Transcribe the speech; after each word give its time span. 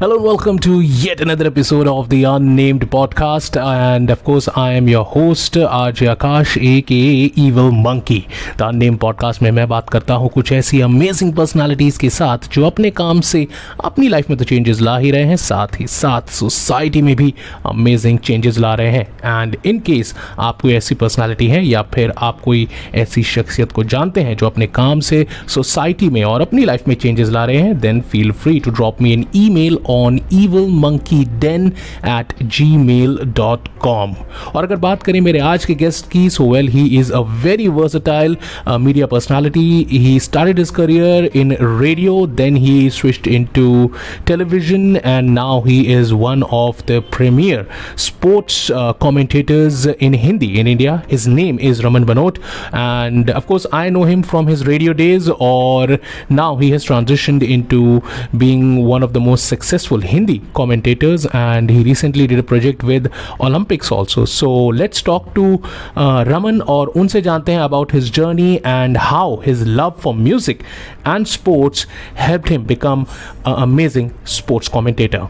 Hello 0.00 0.14
and 0.14 0.22
welcome 0.22 0.58
to 0.60 0.80
yet 0.80 1.20
another 1.20 1.46
episode 1.48 1.88
of 1.88 2.08
the 2.08 2.22
Unnamed 2.22 2.88
Podcast. 2.88 3.56
And 3.60 4.10
of 4.10 4.22
course, 4.22 4.48
I 4.56 4.74
am 4.74 4.86
your 4.86 5.04
host, 5.04 5.54
RJ 5.54 6.16
Akash, 6.16 6.56
aka 6.56 7.32
Evil 7.44 7.72
Monkey. 7.72 8.28
The 8.58 8.68
Unnamed 8.68 9.00
Podcast 9.00 9.42
में 9.42 9.50
मैं 9.50 9.68
बात 9.68 9.90
करता 9.90 10.14
हूँ 10.14 10.28
कुछ 10.28 10.52
ऐसी 10.52 10.80
amazing 10.80 11.32
personalities 11.34 11.98
के 11.98 12.10
साथ 12.10 12.38
जो 12.52 12.66
अपने 12.66 12.90
काम 12.90 13.20
से 13.20 13.46
अपनी 13.84 14.08
लाइफ 14.08 14.30
में 14.30 14.38
तो 14.38 14.44
चेंजेस 14.44 14.80
ला 14.80 14.96
ही 14.98 15.10
रहे 15.10 15.24
हैं 15.24 15.36
साथ 15.36 15.80
ही 15.80 15.86
साथ 15.86 16.30
सोसाइटी 16.30 17.02
में 17.02 17.16
भी 17.16 17.34
अमेजिंग 17.66 18.18
चेंजेस 18.18 18.58
ला 18.58 18.74
रहे 18.74 18.90
हैं 18.90 19.42
एंड 19.42 19.56
इन 19.66 19.80
केस 19.80 20.14
आप 20.38 20.60
कोई 20.60 20.72
ऐसी 20.74 20.94
पर्सनालिटी 20.94 21.48
है 21.48 21.66
या 21.66 21.82
फिर 21.82 22.12
आप 22.18 22.40
कोई 22.40 22.68
ऐसी 22.94 23.22
शख्सियत 23.22 23.72
को 23.72 23.84
जानते 23.84 24.20
हैं 24.20 24.36
जो 24.36 24.46
अपने 24.46 24.66
काम 24.66 25.00
से 25.00 25.26
सोसाइटी 25.48 26.10
में 26.10 26.24
और 26.24 26.40
अपनी 26.40 26.64
लाइफ 26.64 26.88
में 26.88 26.94
चेंजेस 26.94 27.28
ला 27.28 27.44
रहे 27.44 27.56
हैं 27.56 27.80
then 27.80 28.00
feel 28.00 28.32
free 28.32 28.60
to 28.60 28.70
drop 28.70 29.02
me 29.02 29.12
an 29.12 29.26
email 29.50 29.78
on 29.88 30.20
evilmonkeyden 30.40 31.70
at 32.14 32.34
gmail.com 32.56 34.14
और 34.54 34.64
अगर 34.64 34.76
बात 34.76 35.02
करें 35.02 35.20
मेरे 35.20 35.38
आज 35.38 35.64
के 35.64 35.74
गेस्ट 35.74 36.10
की 36.10 36.28
so 36.30 36.50
well 36.52 36.68
he 36.68 36.86
is 36.98 37.12
a 37.12 37.20
very 37.44 37.68
versatile 37.78 38.36
media 38.68 39.06
personality 39.06 39.86
he 39.90 40.18
started 40.20 40.58
his 40.58 40.70
career 40.78 41.30
in 41.40 41.56
radio 41.60 42.26
then 42.42 42.56
he 42.56 42.90
switched 42.90 43.26
into 43.26 43.90
television 44.26 44.96
and 44.96 45.30
now 45.30 45.62
he 45.66 45.80
is 45.98 46.14
one 46.14 46.42
of 46.42 46.84
the 46.90 47.02
premier 47.16 47.66
sports 48.06 48.70
commentators 49.00 49.86
in 49.86 50.12
Hindi 50.14 50.60
in 50.60 50.66
India. 50.66 51.04
His 51.08 51.26
name 51.26 51.58
is 51.58 51.82
Raman 51.84 52.04
Bhanot, 52.04 52.38
and 52.72 53.30
of 53.30 53.46
course, 53.46 53.66
I 53.72 53.88
know 53.90 54.04
him 54.04 54.22
from 54.22 54.46
his 54.46 54.66
radio 54.66 54.92
days, 54.92 55.28
or 55.28 55.98
now 56.28 56.56
he 56.56 56.70
has 56.70 56.84
transitioned 56.84 57.42
into 57.42 58.02
being 58.36 58.84
one 58.84 59.02
of 59.02 59.12
the 59.12 59.20
most 59.20 59.46
successful 59.46 59.77
successful 59.78 60.00
Hindi 60.00 60.42
commentators, 60.54 61.26
and 61.26 61.70
he 61.70 61.82
recently 61.84 62.26
did 62.26 62.38
a 62.38 62.42
project 62.42 62.82
with 62.82 63.12
Olympics 63.40 63.92
also. 63.92 64.24
So 64.24 64.50
let's 64.50 65.00
talk 65.00 65.34
to 65.36 65.62
uh, 65.96 66.24
Raman 66.26 66.62
or 66.62 66.88
unse 66.94 67.22
jante 67.22 67.64
about 67.64 67.92
his 67.92 68.10
journey 68.10 68.60
and 68.64 68.96
how 68.96 69.36
his 69.36 69.66
love 69.66 70.00
for 70.00 70.14
music 70.14 70.64
and 71.04 71.28
sports 71.28 71.86
helped 72.14 72.48
him 72.48 72.64
become 72.64 73.06
an 73.44 73.62
amazing 73.62 74.12
sports 74.24 74.68
commentator. 74.68 75.28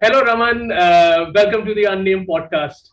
Hello, 0.00 0.22
Raman. 0.22 0.70
Uh, 0.70 1.30
welcome 1.34 1.64
to 1.66 1.74
the 1.74 1.84
Unnamed 1.84 2.28
Podcast. 2.28 2.90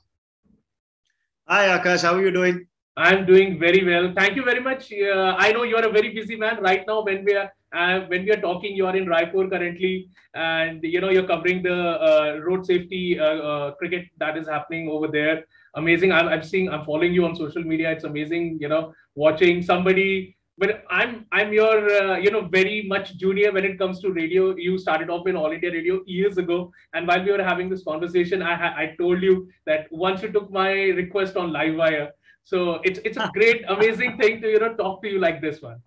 Hi, 1.47 1.67
Akash. 1.77 2.01
How 2.01 2.15
are 2.15 2.21
you 2.21 2.31
doing? 2.31 2.65
I'm 2.95 3.25
doing 3.25 3.59
very 3.59 3.83
well. 3.83 4.13
Thank 4.15 4.35
you 4.35 4.43
very 4.43 4.59
much. 4.59 4.91
Uh, 4.93 5.35
I 5.39 5.51
know 5.51 5.63
you 5.63 5.75
are 5.75 5.87
a 5.87 5.91
very 5.91 6.09
busy 6.13 6.35
man 6.35 6.61
right 6.61 6.83
now. 6.87 7.03
When 7.03 7.25
we 7.25 7.35
are 7.35 7.51
uh, 7.73 8.01
when 8.01 8.23
we 8.23 8.31
are 8.31 8.39
talking, 8.39 8.75
you 8.75 8.85
are 8.85 8.95
in 8.95 9.07
Raipur 9.07 9.49
currently, 9.49 10.09
and 10.35 10.83
you 10.83 11.01
know 11.01 11.09
you're 11.09 11.25
covering 11.25 11.63
the 11.63 11.73
uh, 11.73 12.37
road 12.45 12.67
safety 12.67 13.19
uh, 13.19 13.25
uh, 13.25 13.71
cricket 13.71 14.05
that 14.19 14.37
is 14.37 14.47
happening 14.47 14.89
over 14.89 15.07
there. 15.07 15.45
Amazing. 15.73 16.11
I'm, 16.11 16.27
I'm 16.27 16.43
seeing. 16.43 16.69
I'm 16.69 16.85
following 16.85 17.13
you 17.13 17.25
on 17.25 17.35
social 17.35 17.63
media. 17.63 17.91
It's 17.91 18.03
amazing. 18.03 18.59
You 18.61 18.69
know, 18.69 18.93
watching 19.15 19.63
somebody. 19.63 20.37
But 20.59 20.83
I'm 20.91 21.25
I'm 21.31 21.51
your 21.51 21.89
uh, 21.89 22.17
you 22.17 22.29
know 22.29 22.41
very 22.41 22.83
much 22.87 23.17
junior 23.17 23.51
when 23.51 23.65
it 23.65 23.79
comes 23.79 24.01
to 24.01 24.11
radio. 24.13 24.55
You 24.55 24.77
started 24.77 25.09
off 25.09 25.25
in 25.25 25.35
All 25.35 25.51
India 25.51 25.71
Radio 25.71 26.01
years 26.05 26.37
ago, 26.37 26.71
and 26.93 27.07
while 27.07 27.23
we 27.25 27.31
were 27.31 27.43
having 27.43 27.69
this 27.69 27.83
conversation, 27.83 28.43
I 28.43 28.83
I 28.83 28.95
told 28.99 29.23
you 29.23 29.47
that 29.65 29.87
once 29.91 30.21
you 30.21 30.31
took 30.31 30.51
my 30.51 30.73
request 31.01 31.37
on 31.37 31.49
Livewire 31.49 32.11
so 32.43 32.79
it's 32.83 32.99
it's 33.05 33.17
a 33.17 33.29
great, 33.33 33.63
amazing 33.69 34.17
thing 34.17 34.41
to 34.41 34.49
you 34.49 34.59
know 34.59 34.73
talk 34.75 35.01
to 35.01 35.09
you 35.09 35.19
like 35.19 35.41
this 35.41 35.61
one. 35.61 35.81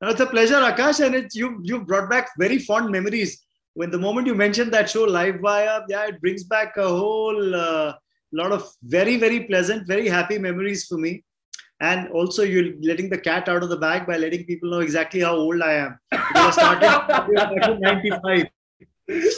No, 0.00 0.08
it's 0.08 0.20
a 0.20 0.26
pleasure, 0.26 0.56
Akash, 0.56 1.04
and 1.04 1.14
it's 1.14 1.34
you 1.34 1.60
you 1.62 1.84
brought 1.84 2.10
back 2.10 2.28
very 2.38 2.58
fond 2.58 2.90
memories. 2.90 3.42
When 3.74 3.90
the 3.90 3.98
moment 3.98 4.26
you 4.26 4.34
mentioned 4.34 4.72
that 4.72 4.90
show 4.90 5.06
Livewire, 5.06 5.84
yeah, 5.88 6.06
it 6.06 6.20
brings 6.20 6.44
back 6.44 6.76
a 6.76 6.86
whole 6.86 7.54
uh, 7.54 7.94
lot 8.32 8.52
of 8.52 8.68
very 8.82 9.16
very 9.16 9.44
pleasant, 9.44 9.86
very 9.86 10.08
happy 10.08 10.38
memories 10.38 10.86
for 10.86 10.98
me. 10.98 11.24
And 11.80 12.08
also, 12.10 12.44
you're 12.44 12.74
letting 12.80 13.10
the 13.10 13.18
cat 13.18 13.48
out 13.48 13.64
of 13.64 13.68
the 13.68 13.76
bag 13.76 14.06
by 14.06 14.16
letting 14.16 14.44
people 14.44 14.70
know 14.70 14.80
exactly 14.80 15.20
how 15.20 15.34
old 15.34 15.60
I 15.62 15.72
am. 15.72 15.98
I 16.12 16.50
started 16.52 17.72
in 17.72 17.80
95 17.80 18.46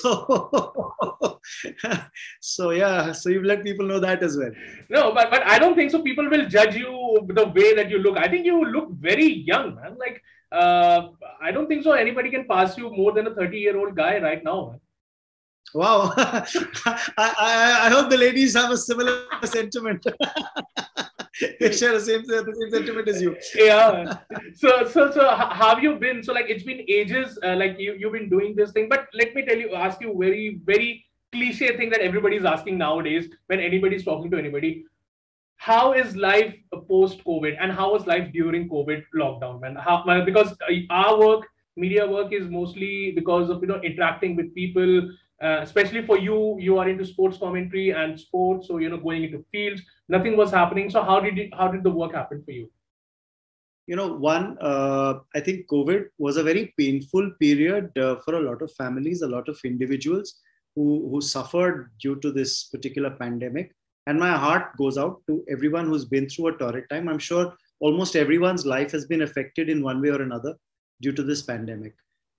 so, 0.01 1.41
so 2.41 2.71
yeah 2.71 3.13
so 3.13 3.29
you've 3.31 3.45
let 3.45 3.65
people 3.65 3.87
know 3.87 3.99
that 3.99 4.23
as 4.23 4.37
well. 4.37 4.53
No 4.91 5.13
but, 5.13 5.31
but 5.31 5.43
i 5.47 5.59
don't 5.59 5.75
think 5.75 5.91
so. 5.91 6.03
People 6.03 6.29
will 6.29 6.47
judge 6.47 6.77
you 6.77 7.21
the 7.29 7.47
way 7.47 7.75
that 7.75 7.91
you 7.91 7.99
look. 7.99 8.17
I 8.19 8.29
think 8.29 8.45
you 8.47 8.65
look 8.65 8.91
very 8.93 9.27
young 9.27 9.75
man. 9.77 9.97
Like 9.99 10.23
uh, 10.53 11.09
i 11.41 11.51
don't 11.51 11.69
think 11.69 11.83
so 11.83 11.93
anybody 11.93 12.31
can 12.31 12.47
pass 12.47 12.79
you 12.79 12.91
more 12.91 13.13
than 13.13 13.27
a 13.27 13.35
30 13.35 13.59
year 13.59 13.77
old 13.79 13.97
guy 13.97 14.19
right 14.19 14.45
now 14.45 14.71
man. 14.71 14.81
wow. 15.75 16.13
I, 16.17 17.01
I, 17.19 17.79
I 17.87 17.89
hope 17.91 18.11
the 18.11 18.17
ladies 18.17 18.55
have 18.55 18.71
a 18.71 18.77
similar 18.77 19.25
sentiment 19.45 20.07
they 21.41 21.73
share 21.73 21.93
the 21.93 22.01
same, 22.01 22.23
the 22.27 22.55
same 22.61 22.71
sentiment 22.71 23.09
as 23.09 23.21
you. 23.21 23.37
Yeah. 23.55 24.19
So, 24.55 24.87
so, 24.87 25.11
so, 25.11 25.29
have 25.35 25.83
you 25.83 25.97
been? 25.97 26.23
So, 26.23 26.33
like, 26.33 26.47
it's 26.49 26.63
been 26.63 26.85
ages. 26.89 27.39
Uh, 27.43 27.57
like, 27.57 27.79
you 27.79 27.95
you've 27.99 28.13
been 28.13 28.29
doing 28.29 28.55
this 28.55 28.73
thing. 28.73 28.89
But 28.89 29.09
let 29.15 29.35
me 29.35 29.45
tell 29.45 29.57
you, 29.57 29.75
ask 29.75 30.01
you 30.01 30.15
very, 30.19 30.61
very 30.65 31.05
cliche 31.33 31.77
thing 31.77 31.91
that 31.91 32.01
everybody's 32.01 32.45
asking 32.45 32.79
nowadays 32.79 33.29
when 33.47 33.61
anybody's 33.61 34.05
talking 34.05 34.31
to 34.31 34.39
anybody. 34.39 34.85
How 35.57 35.93
is 35.93 36.15
life 36.15 36.55
post 36.89 37.25
COVID, 37.25 37.57
and 37.61 37.73
how 37.73 37.93
was 37.93 38.07
life 38.07 38.33
during 38.33 38.69
COVID 38.69 39.05
lockdown? 39.17 39.61
Man, 39.61 39.77
how 39.77 40.05
because 40.25 40.55
our 40.91 41.19
work, 41.19 41.47
media 41.77 42.07
work, 42.07 42.33
is 42.33 42.49
mostly 42.49 43.13
because 43.13 43.51
of 43.51 43.61
you 43.61 43.69
know 43.69 43.81
interacting 43.81 44.37
with 44.37 44.55
people 44.55 45.11
uh, 45.43 45.59
especially 45.63 46.05
for 46.07 46.19
you 46.19 46.57
you 46.61 46.79
are 46.79 46.89
into 46.89 47.05
sports 47.05 47.39
commentary 47.39 47.91
and 47.91 48.19
sports 48.19 48.69
so 48.69 48.79
you 48.79 48.89
know 48.89 48.97
going 48.97 49.25
into 49.25 49.45
fields 49.51 49.83
nothing 50.09 50.37
was 50.37 50.51
happening 50.51 50.91
so 50.91 51.03
how 51.03 51.21
did 51.21 51.39
it 51.39 51.51
how 51.59 51.69
did 51.69 51.83
the 51.83 51.91
work 51.91 52.15
happen 52.15 52.43
for 52.45 52.53
you 52.53 52.71
you 53.87 53.97
know 53.97 54.13
one 54.13 54.57
uh, 54.61 55.15
i 55.35 55.41
think 55.41 55.67
covid 55.69 56.07
was 56.19 56.37
a 56.37 56.43
very 56.43 56.75
painful 56.79 57.31
period 57.41 57.97
uh, 57.99 58.17
for 58.25 58.35
a 58.35 58.45
lot 58.49 58.63
of 58.63 58.73
families 58.73 59.23
a 59.23 59.33
lot 59.37 59.49
of 59.49 59.59
individuals 59.65 60.41
who 60.75 61.09
who 61.11 61.21
suffered 61.21 61.91
due 62.01 62.17
to 62.17 62.33
this 62.33 62.65
particular 62.75 63.11
pandemic 63.11 63.75
and 64.07 64.19
my 64.19 64.33
heart 64.45 64.77
goes 64.77 64.99
out 64.99 65.21
to 65.27 65.43
everyone 65.49 65.87
who's 65.87 66.05
been 66.05 66.29
through 66.29 66.49
a 66.49 66.57
torrid 66.63 66.89
time 66.91 67.09
i'm 67.09 67.25
sure 67.31 67.55
almost 67.81 68.17
everyone's 68.17 68.65
life 68.67 68.91
has 68.91 69.07
been 69.07 69.23
affected 69.23 69.69
in 69.69 69.83
one 69.83 70.01
way 70.01 70.11
or 70.17 70.23
another 70.23 70.55
due 71.01 71.13
to 71.13 71.23
this 71.23 71.43
pandemic 71.43 71.95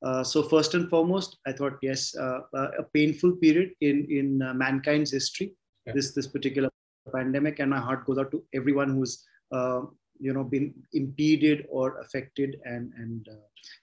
uh, 0.05 0.23
so 0.23 0.43
first 0.43 0.75
and 0.75 0.89
foremost, 0.89 1.37
I 1.47 1.51
thought 1.51 1.77
yes, 1.81 2.15
uh, 2.15 2.41
uh, 2.53 2.67
a 2.79 2.83
painful 2.93 3.33
period 3.37 3.71
in 3.81 4.05
in 4.09 4.41
uh, 4.41 4.53
mankind's 4.53 5.11
history. 5.11 5.53
Yeah. 5.85 5.93
This 5.93 6.13
this 6.13 6.27
particular 6.27 6.69
pandemic, 7.11 7.59
and 7.59 7.69
my 7.69 7.79
heart 7.79 8.05
goes 8.05 8.17
out 8.17 8.31
to 8.31 8.43
everyone 8.53 8.89
who's 8.89 9.23
uh, 9.51 9.81
you 10.19 10.33
know 10.33 10.43
been 10.43 10.73
impeded 10.93 11.65
or 11.69 11.99
affected 11.99 12.57
and 12.65 12.91
and 12.97 13.27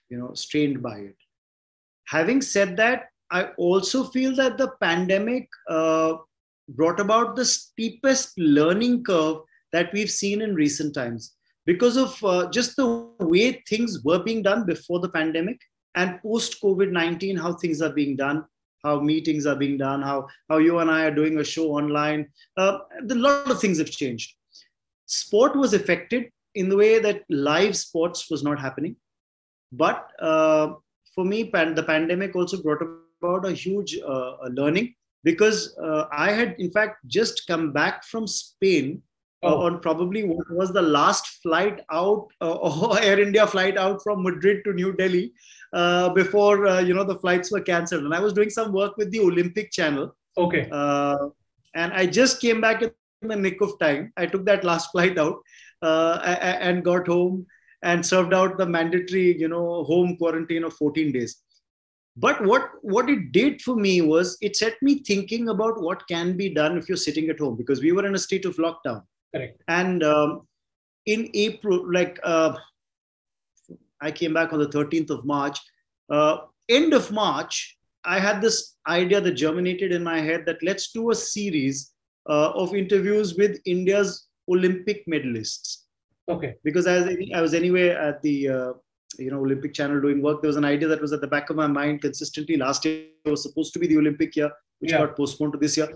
you 0.09 0.17
know 0.17 0.33
strained 0.33 0.81
by 0.81 0.97
it. 0.97 1.15
Having 2.07 2.41
said 2.41 2.77
that, 2.77 3.09
I 3.31 3.45
also 3.57 4.05
feel 4.05 4.35
that 4.35 4.57
the 4.57 4.71
pandemic 4.81 5.47
brought 6.69 6.99
about 6.99 7.35
the 7.35 7.45
steepest 7.45 8.37
learning 8.37 9.03
curve 9.03 9.37
that 9.71 9.91
we've 9.93 10.11
seen 10.11 10.41
in 10.41 10.55
recent 10.55 10.93
times 10.93 11.35
because 11.65 11.97
of 11.97 12.23
uh, 12.23 12.49
just 12.49 12.75
the 12.75 13.09
way 13.19 13.63
things 13.67 14.03
were 14.03 14.19
being 14.23 14.41
done 14.41 14.65
before 14.65 14.99
the 14.99 15.09
pandemic 15.09 15.59
and 15.95 16.21
post 16.21 16.61
COVID 16.61 16.91
19, 16.91 17.37
how 17.37 17.53
things 17.53 17.81
are 17.81 17.91
being 17.91 18.15
done, 18.15 18.45
how 18.83 18.99
meetings 18.99 19.45
are 19.45 19.55
being 19.55 19.77
done, 19.77 20.01
how, 20.01 20.27
how 20.49 20.57
you 20.57 20.79
and 20.79 20.91
I 20.91 21.05
are 21.05 21.15
doing 21.15 21.37
a 21.39 21.43
show 21.43 21.69
online. 21.69 22.27
Uh, 22.57 22.79
a 23.09 23.15
lot 23.15 23.49
of 23.49 23.59
things 23.59 23.77
have 23.77 23.89
changed. 23.89 24.35
Sport 25.05 25.55
was 25.55 25.73
affected 25.73 26.29
in 26.55 26.69
the 26.69 26.77
way 26.77 26.99
that 26.99 27.23
live 27.29 27.75
sports 27.75 28.29
was 28.29 28.43
not 28.43 28.59
happening. 28.59 28.95
But 29.71 30.07
uh, 30.19 30.73
for 31.15 31.25
me, 31.25 31.49
pan- 31.49 31.75
the 31.75 31.83
pandemic 31.83 32.35
also 32.35 32.61
brought 32.61 32.81
about 33.21 33.45
a 33.45 33.53
huge 33.53 33.97
uh, 34.05 34.35
learning 34.51 34.95
because 35.23 35.75
uh, 35.77 36.05
I 36.11 36.31
had, 36.31 36.55
in 36.59 36.69
fact, 36.71 37.07
just 37.07 37.47
come 37.47 37.71
back 37.71 38.03
from 38.03 38.27
Spain 38.27 39.01
on 39.43 39.79
probably 39.79 40.23
what 40.23 40.49
was 40.51 40.71
the 40.71 40.81
last 40.81 41.27
flight 41.43 41.81
out 41.91 42.27
uh, 42.41 42.91
air 43.01 43.19
india 43.19 43.45
flight 43.45 43.77
out 43.77 44.01
from 44.03 44.23
madrid 44.23 44.63
to 44.63 44.73
new 44.73 44.93
delhi 44.93 45.33
uh, 45.73 46.09
before 46.09 46.67
uh, 46.67 46.79
you 46.79 46.93
know 46.93 47.03
the 47.03 47.17
flights 47.19 47.51
were 47.51 47.61
cancelled. 47.61 48.03
And 48.03 48.13
i 48.13 48.19
was 48.19 48.33
doing 48.33 48.49
some 48.49 48.71
work 48.71 48.95
with 48.97 49.11
the 49.11 49.19
olympic 49.19 49.71
channel. 49.71 50.15
Okay. 50.37 50.69
Uh, 50.71 51.29
and 51.75 51.91
i 51.93 52.05
just 52.05 52.39
came 52.39 52.61
back 52.61 52.81
in 52.81 52.91
the 53.21 53.35
nick 53.35 53.61
of 53.61 53.77
time. 53.79 54.13
I 54.17 54.25
took 54.25 54.45
that 54.45 54.63
last 54.63 54.91
flight 54.91 55.17
out 55.17 55.37
uh, 55.81 56.19
and 56.59 56.83
got 56.83 57.07
home 57.07 57.45
and 57.81 58.05
served 58.05 58.33
out 58.33 58.57
the 58.57 58.65
mandatory 58.65 59.37
you 59.37 59.47
know 59.47 59.83
home 59.83 60.15
quarantine 60.17 60.63
of 60.63 60.73
14 60.73 61.11
days. 61.11 61.37
But 62.15 62.43
what 62.45 62.69
what 62.83 63.09
it 63.09 63.31
did 63.31 63.61
for 63.61 63.75
me 63.75 64.01
was 64.01 64.37
it 64.41 64.55
set 64.55 64.75
me 64.83 64.99
thinking 64.99 65.49
about 65.49 65.81
what 65.81 66.07
can 66.07 66.37
be 66.37 66.49
done 66.49 66.77
if 66.77 66.87
you're 66.87 67.05
sitting 67.07 67.29
at 67.29 67.39
home 67.39 67.55
because 67.55 67.81
we 67.81 67.91
were 67.91 68.05
in 68.05 68.13
a 68.13 68.19
state 68.19 68.45
of 68.45 68.57
lockdown 68.57 69.01
Correct. 69.33 69.61
And 69.67 70.03
um, 70.03 70.47
in 71.05 71.29
April, 71.33 71.91
like 71.91 72.19
uh, 72.23 72.55
I 74.01 74.11
came 74.11 74.33
back 74.33 74.53
on 74.53 74.59
the 74.59 74.69
13th 74.69 75.09
of 75.09 75.25
March. 75.25 75.59
Uh, 76.09 76.37
end 76.69 76.93
of 76.93 77.11
March, 77.11 77.77
I 78.05 78.19
had 78.19 78.41
this 78.41 78.75
idea 78.87 79.21
that 79.21 79.31
germinated 79.31 79.91
in 79.91 80.03
my 80.03 80.19
head 80.19 80.45
that 80.45 80.61
let's 80.61 80.91
do 80.91 81.11
a 81.11 81.15
series 81.15 81.93
uh, 82.29 82.51
of 82.51 82.75
interviews 82.75 83.35
with 83.35 83.59
India's 83.65 84.27
Olympic 84.49 85.05
medalists. 85.07 85.83
Okay. 86.29 86.55
Because 86.63 86.87
I 86.87 86.99
was, 86.99 87.17
I 87.35 87.41
was 87.41 87.53
anyway 87.53 87.89
at 87.89 88.21
the 88.21 88.49
uh, 88.49 88.73
you 89.17 89.31
know 89.31 89.39
Olympic 89.39 89.73
channel 89.73 90.01
doing 90.01 90.21
work. 90.21 90.41
There 90.41 90.47
was 90.47 90.57
an 90.57 90.65
idea 90.65 90.87
that 90.87 91.01
was 91.01 91.13
at 91.13 91.21
the 91.21 91.27
back 91.27 91.49
of 91.49 91.55
my 91.55 91.67
mind 91.67 92.01
consistently. 92.01 92.57
Last 92.57 92.85
year 92.85 93.05
was 93.25 93.43
supposed 93.43 93.73
to 93.73 93.79
be 93.79 93.87
the 93.87 93.97
Olympic 93.97 94.35
year, 94.35 94.51
which 94.79 94.91
yeah. 94.91 94.99
got 94.99 95.15
postponed 95.15 95.53
to 95.53 95.59
this 95.59 95.77
year. 95.77 95.89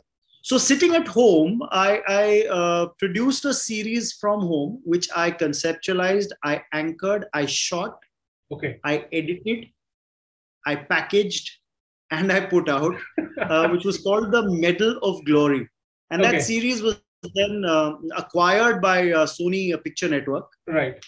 So 0.43 0.57
sitting 0.57 0.95
at 0.95 1.07
home, 1.07 1.61
I, 1.71 2.01
I 2.07 2.47
uh, 2.49 2.85
produced 2.99 3.45
a 3.45 3.53
series 3.53 4.13
from 4.13 4.41
home, 4.41 4.81
which 4.85 5.09
I 5.15 5.31
conceptualized, 5.31 6.29
I 6.43 6.63
anchored, 6.73 7.25
I 7.33 7.45
shot, 7.45 7.99
okay, 8.51 8.79
I 8.85 9.05
edited, 9.11 9.67
I 10.65 10.75
packaged, 10.75 11.51
and 12.11 12.31
I 12.31 12.41
put 12.41 12.69
out, 12.69 12.95
uh, 13.41 13.67
which 13.69 13.83
was 13.83 13.97
called 13.97 14.31
the 14.31 14.43
Medal 14.43 14.97
of 15.03 15.23
Glory. 15.25 15.67
And 16.11 16.21
okay. 16.21 16.31
that 16.31 16.43
series 16.43 16.81
was 16.81 17.01
then 17.35 17.65
uh, 17.65 17.93
acquired 18.15 18.81
by 18.81 19.11
uh, 19.11 19.25
Sony 19.25 19.83
Picture 19.83 20.07
Network. 20.07 20.47
Right. 20.67 21.03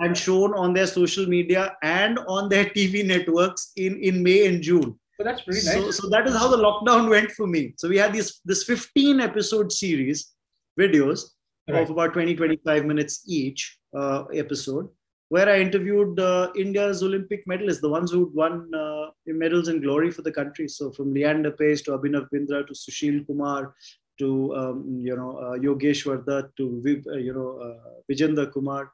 And 0.00 0.16
shown 0.16 0.54
on 0.54 0.72
their 0.72 0.86
social 0.86 1.26
media 1.26 1.76
and 1.82 2.18
on 2.26 2.48
their 2.48 2.64
TV 2.64 3.04
networks 3.04 3.72
in, 3.76 4.00
in 4.00 4.22
May 4.22 4.46
and 4.46 4.62
June. 4.62 4.98
So 5.20 5.24
that's 5.24 5.42
pretty 5.42 5.66
nice. 5.66 5.74
So, 5.74 5.90
so 5.90 6.08
that 6.08 6.26
is 6.26 6.34
how 6.34 6.48
the 6.48 6.56
lockdown 6.56 7.10
went 7.14 7.30
for 7.32 7.46
me. 7.46 7.74
So 7.76 7.90
we 7.90 7.98
had 7.98 8.14
this 8.14 8.40
this 8.46 8.64
15 8.64 9.20
episode 9.20 9.70
series 9.70 10.32
videos 10.78 11.32
right. 11.68 11.82
of 11.82 11.90
about 11.90 12.14
20 12.14 12.34
25 12.36 12.86
minutes 12.86 13.24
each 13.26 13.78
uh, 13.94 14.24
episode 14.32 14.88
where 15.28 15.46
I 15.46 15.60
interviewed 15.60 16.18
uh, 16.18 16.50
India's 16.56 17.02
Olympic 17.02 17.46
medalists, 17.46 17.82
the 17.82 17.90
ones 17.90 18.10
who 18.10 18.32
won 18.34 18.74
uh, 18.74 19.10
medals 19.26 19.68
in 19.68 19.82
glory 19.82 20.10
for 20.10 20.22
the 20.22 20.32
country. 20.32 20.66
So 20.68 20.90
from 20.90 21.12
Leander 21.12 21.50
Paes 21.50 21.82
to 21.84 21.90
Abhinav 21.98 22.28
Bindra 22.32 22.66
to 22.66 22.72
Sushil 22.72 23.26
Kumar 23.26 23.74
to 24.20 24.56
um, 24.56 25.02
you 25.02 25.14
know 25.14 25.36
uh, 25.36 25.58
Yogeshwar 25.58 26.24
Dutt 26.24 26.48
to 26.56 26.64
uh, 27.12 27.18
you 27.18 27.34
know 27.34 27.58
uh, 27.66 27.90
Vijender 28.10 28.50
Kumar, 28.50 28.90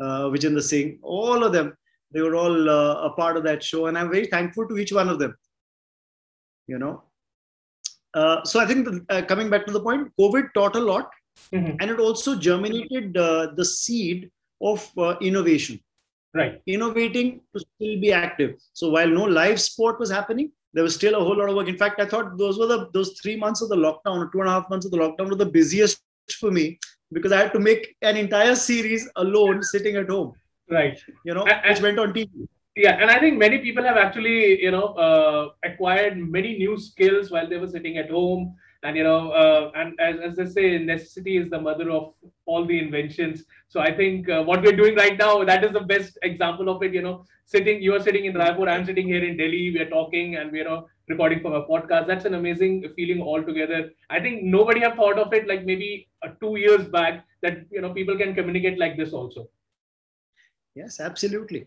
uh, 0.00 0.24
Vijender 0.34 0.60
Singh, 0.60 0.98
all 1.02 1.44
of 1.44 1.52
them. 1.52 1.72
They 2.10 2.20
were 2.20 2.34
all 2.34 2.68
uh, 2.68 2.94
a 3.02 3.10
part 3.10 3.36
of 3.36 3.44
that 3.44 3.62
show, 3.62 3.86
and 3.86 3.96
I'm 3.96 4.10
very 4.10 4.26
thankful 4.26 4.66
to 4.66 4.76
each 4.78 4.92
one 4.92 5.08
of 5.08 5.20
them. 5.20 5.36
You 6.68 6.78
know, 6.78 7.02
so 8.44 8.60
I 8.60 8.66
think 8.66 8.86
the, 8.86 9.24
coming 9.26 9.50
back 9.50 9.66
to 9.66 9.72
the 9.72 9.80
point, 9.80 10.12
COVID 10.20 10.52
taught 10.54 10.76
a 10.76 10.80
lot, 10.80 11.10
mm-hmm. 11.52 11.76
and 11.80 11.90
it 11.90 11.98
also 11.98 12.36
germinated 12.36 13.14
the 13.14 13.64
seed 13.64 14.30
of 14.62 14.88
uh, 14.98 15.16
innovation. 15.20 15.80
Right. 16.34 16.60
Innovating 16.66 17.40
to 17.56 17.60
still 17.60 18.00
be 18.00 18.12
active. 18.12 18.56
So 18.74 18.90
while 18.90 19.08
no 19.08 19.24
live 19.24 19.60
sport 19.60 19.98
was 19.98 20.10
happening 20.10 20.52
there 20.72 20.82
was 20.82 20.94
still 20.94 21.14
a 21.14 21.24
whole 21.24 21.36
lot 21.36 21.48
of 21.48 21.56
work. 21.56 21.68
In 21.68 21.78
fact 21.78 22.00
i 22.00 22.06
thought 22.06 22.36
those 22.38 22.58
were 22.58 22.66
the 22.66 22.90
those 22.92 23.18
three 23.20 23.36
months 23.36 23.62
of 23.62 23.68
the 23.68 23.76
lockdown 23.76 24.18
or 24.24 24.30
two 24.30 24.40
and 24.40 24.48
a 24.48 24.52
half 24.52 24.68
months 24.70 24.86
of 24.86 24.92
the 24.92 24.98
lockdown 24.98 25.28
were 25.28 25.36
the 25.36 25.46
busiest 25.46 26.00
for 26.38 26.50
me 26.50 26.78
because 27.12 27.32
i 27.32 27.38
had 27.38 27.52
to 27.52 27.58
make 27.58 27.96
an 28.02 28.16
entire 28.16 28.54
series 28.54 29.08
alone 29.16 29.62
sitting 29.62 29.96
at 29.96 30.08
home. 30.08 30.32
Right. 30.70 31.02
You 31.24 31.34
know 31.34 31.44
which 31.44 31.80
went 31.80 31.98
on 31.98 32.12
tv 32.12 32.48
yeah 32.78 32.96
and 33.02 33.10
i 33.10 33.18
think 33.18 33.38
many 33.38 33.58
people 33.58 33.84
have 33.88 33.96
actually 33.96 34.62
you 34.62 34.70
know 34.70 34.88
uh, 35.06 35.48
acquired 35.68 36.16
many 36.36 36.56
new 36.58 36.78
skills 36.78 37.30
while 37.30 37.48
they 37.48 37.58
were 37.58 37.74
sitting 37.76 37.98
at 37.98 38.10
home. 38.10 38.54
And 38.86 38.96
you 38.96 39.02
know 39.02 39.32
uh, 39.32 39.72
and 39.74 40.00
as, 40.00 40.20
as 40.26 40.36
they 40.36 40.46
say 40.46 40.78
necessity 40.78 41.36
is 41.36 41.50
the 41.50 41.60
mother 41.60 41.90
of 41.90 42.12
all 42.46 42.64
the 42.64 42.78
inventions. 42.78 43.40
So 43.74 43.80
i 43.80 43.88
think 44.00 44.28
uh, 44.34 44.42
what 44.50 44.62
we're 44.62 44.76
doing 44.80 44.94
right 44.98 45.18
now 45.22 45.32
that 45.48 45.64
is 45.68 45.72
the 45.72 45.80
best 45.92 46.18
example 46.28 46.68
of 46.74 46.84
it 46.88 46.94
you 46.98 47.02
know. 47.06 47.24
Sitting 47.54 47.82
you 47.82 47.94
are 47.96 48.04
sitting 48.08 48.26
in 48.28 48.34
raipur 48.42 48.68
i'm 48.74 48.84
sitting 48.90 49.08
here 49.12 49.24
in 49.28 49.36
delhi 49.40 49.62
we're 49.76 49.88
talking 49.94 50.36
and 50.36 50.52
we're 50.52 50.76
recording 51.08 51.40
for 51.40 51.54
a 51.56 51.62
podcast. 51.70 52.06
That's 52.06 52.26
an 52.26 52.34
amazing 52.34 52.74
feeling 52.94 53.22
altogether. 53.22 53.90
I 54.10 54.20
think 54.20 54.44
nobody 54.44 54.80
have 54.80 54.94
thought 54.94 55.18
of 55.18 55.32
it 55.32 55.48
like 55.48 55.64
maybe 55.64 56.08
uh, 56.22 56.28
two 56.42 56.54
years 56.56 56.86
back 56.88 57.24
that 57.42 57.64
you 57.72 57.80
know 57.80 57.92
people 57.94 58.16
can 58.22 58.34
communicate 58.34 58.78
like 58.78 58.96
this 58.96 59.12
also. 59.12 59.48
Yes 60.76 61.00
absolutely 61.00 61.66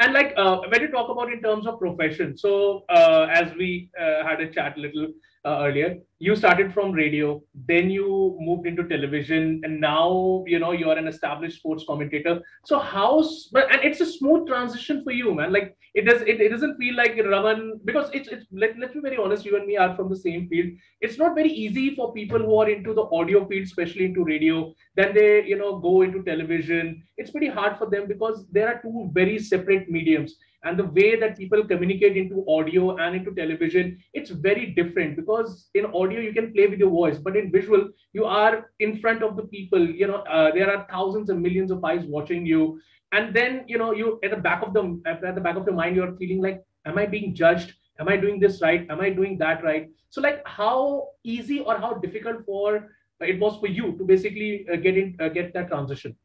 and 0.00 0.12
like 0.12 0.32
uh, 0.36 0.58
when 0.68 0.80
you 0.80 0.90
talk 0.90 1.08
about 1.10 1.32
in 1.32 1.40
terms 1.42 1.66
of 1.66 1.78
profession 1.78 2.36
so 2.36 2.84
uh, 2.88 3.26
as 3.30 3.52
we 3.54 3.90
uh, 4.00 4.24
had 4.26 4.40
a 4.40 4.50
chat 4.50 4.76
a 4.76 4.80
little 4.80 5.08
uh, 5.44 5.58
earlier 5.66 5.96
you 6.22 6.36
started 6.36 6.72
from 6.72 6.92
radio 6.92 7.42
then 7.66 7.88
you 7.90 8.36
moved 8.38 8.66
into 8.66 8.86
television 8.86 9.60
and 9.64 9.80
now 9.80 10.44
you 10.46 10.58
know 10.58 10.72
you're 10.72 10.96
an 10.98 11.08
established 11.08 11.56
sports 11.58 11.84
commentator. 11.88 12.40
So 12.66 12.78
how's 12.78 13.48
but 13.52 13.72
and 13.72 13.82
it's 13.82 14.00
a 14.00 14.06
smooth 14.06 14.46
transition 14.46 15.02
for 15.02 15.12
you 15.12 15.34
man. 15.34 15.52
Like 15.52 15.76
it 15.94 16.04
does 16.04 16.20
it, 16.22 16.40
it 16.40 16.50
doesn't 16.50 16.76
feel 16.76 16.94
like 16.94 17.16
raman 17.16 17.80
because 17.84 18.10
it's 18.12 18.28
it's 18.28 18.44
let, 18.52 18.78
let's 18.78 18.92
be 18.94 19.00
very 19.00 19.16
honest 19.16 19.46
you 19.46 19.56
and 19.56 19.66
me 19.66 19.78
are 19.78 19.96
from 19.96 20.10
the 20.10 20.16
same 20.16 20.46
field. 20.48 20.68
It's 21.00 21.18
not 21.18 21.34
very 21.34 21.50
easy 21.50 21.94
for 21.94 22.12
people 22.12 22.38
who 22.38 22.60
are 22.60 22.68
into 22.68 22.92
the 22.92 23.04
audio 23.04 23.46
field 23.46 23.64
especially 23.64 24.04
into 24.04 24.22
radio 24.22 24.74
then 24.96 25.14
they 25.14 25.44
you 25.44 25.56
know 25.56 25.78
go 25.78 26.02
into 26.02 26.22
television. 26.22 27.02
It's 27.16 27.30
pretty 27.30 27.48
hard 27.48 27.78
for 27.78 27.88
them 27.88 28.06
because 28.06 28.46
there 28.52 28.68
are 28.68 28.80
two 28.82 29.10
very 29.14 29.38
separate 29.38 29.90
mediums. 29.90 30.36
And 30.62 30.78
the 30.78 30.84
way 30.84 31.18
that 31.18 31.38
people 31.38 31.64
communicate 31.64 32.18
into 32.18 32.44
audio 32.46 32.96
and 32.98 33.16
into 33.16 33.34
television 33.34 33.98
it's 34.12 34.30
very 34.30 34.66
different 34.72 35.16
because 35.16 35.70
in 35.74 35.86
audio 35.86 36.09
you 36.18 36.32
can 36.32 36.52
play 36.52 36.66
with 36.66 36.78
your 36.78 36.90
voice 36.90 37.18
but 37.18 37.36
in 37.36 37.50
visual 37.52 37.88
you 38.12 38.24
are 38.24 38.70
in 38.80 38.98
front 38.98 39.22
of 39.22 39.36
the 39.36 39.42
people 39.44 39.84
you 39.84 40.06
know 40.06 40.22
uh, 40.36 40.50
there 40.52 40.70
are 40.74 40.86
thousands 40.90 41.30
and 41.30 41.40
millions 41.40 41.70
of 41.70 41.84
eyes 41.84 42.04
watching 42.04 42.46
you. 42.46 42.80
And 43.12 43.34
then 43.34 43.64
you 43.66 43.76
know 43.76 43.92
you 43.92 44.20
at 44.22 44.30
the 44.30 44.36
back 44.36 44.62
of 44.62 44.72
the 44.72 45.02
at 45.04 45.34
the 45.34 45.40
back 45.40 45.56
of 45.56 45.66
your 45.66 45.74
mind 45.74 45.96
you're 45.96 46.16
feeling 46.16 46.40
like 46.40 46.64
am 46.86 46.96
i 46.96 47.06
being 47.06 47.34
judged? 47.34 47.74
Am 47.98 48.08
i 48.08 48.16
doing 48.16 48.38
this 48.38 48.62
right? 48.62 48.86
Am 48.88 49.00
i 49.00 49.10
doing 49.10 49.36
that 49.38 49.64
right? 49.64 49.90
So 50.10 50.20
like 50.20 50.46
how 50.46 51.08
easy 51.24 51.60
or 51.60 51.76
how 51.78 51.94
difficult 51.94 52.44
for 52.46 52.88
it 53.20 53.40
was 53.40 53.58
for 53.58 53.66
you 53.66 53.96
to 53.98 54.04
basically 54.04 54.66
uh, 54.72 54.76
get 54.76 54.96
in 54.96 55.16
uh, 55.20 55.28
get 55.28 55.52
that 55.54 55.68
transition? 55.68 56.16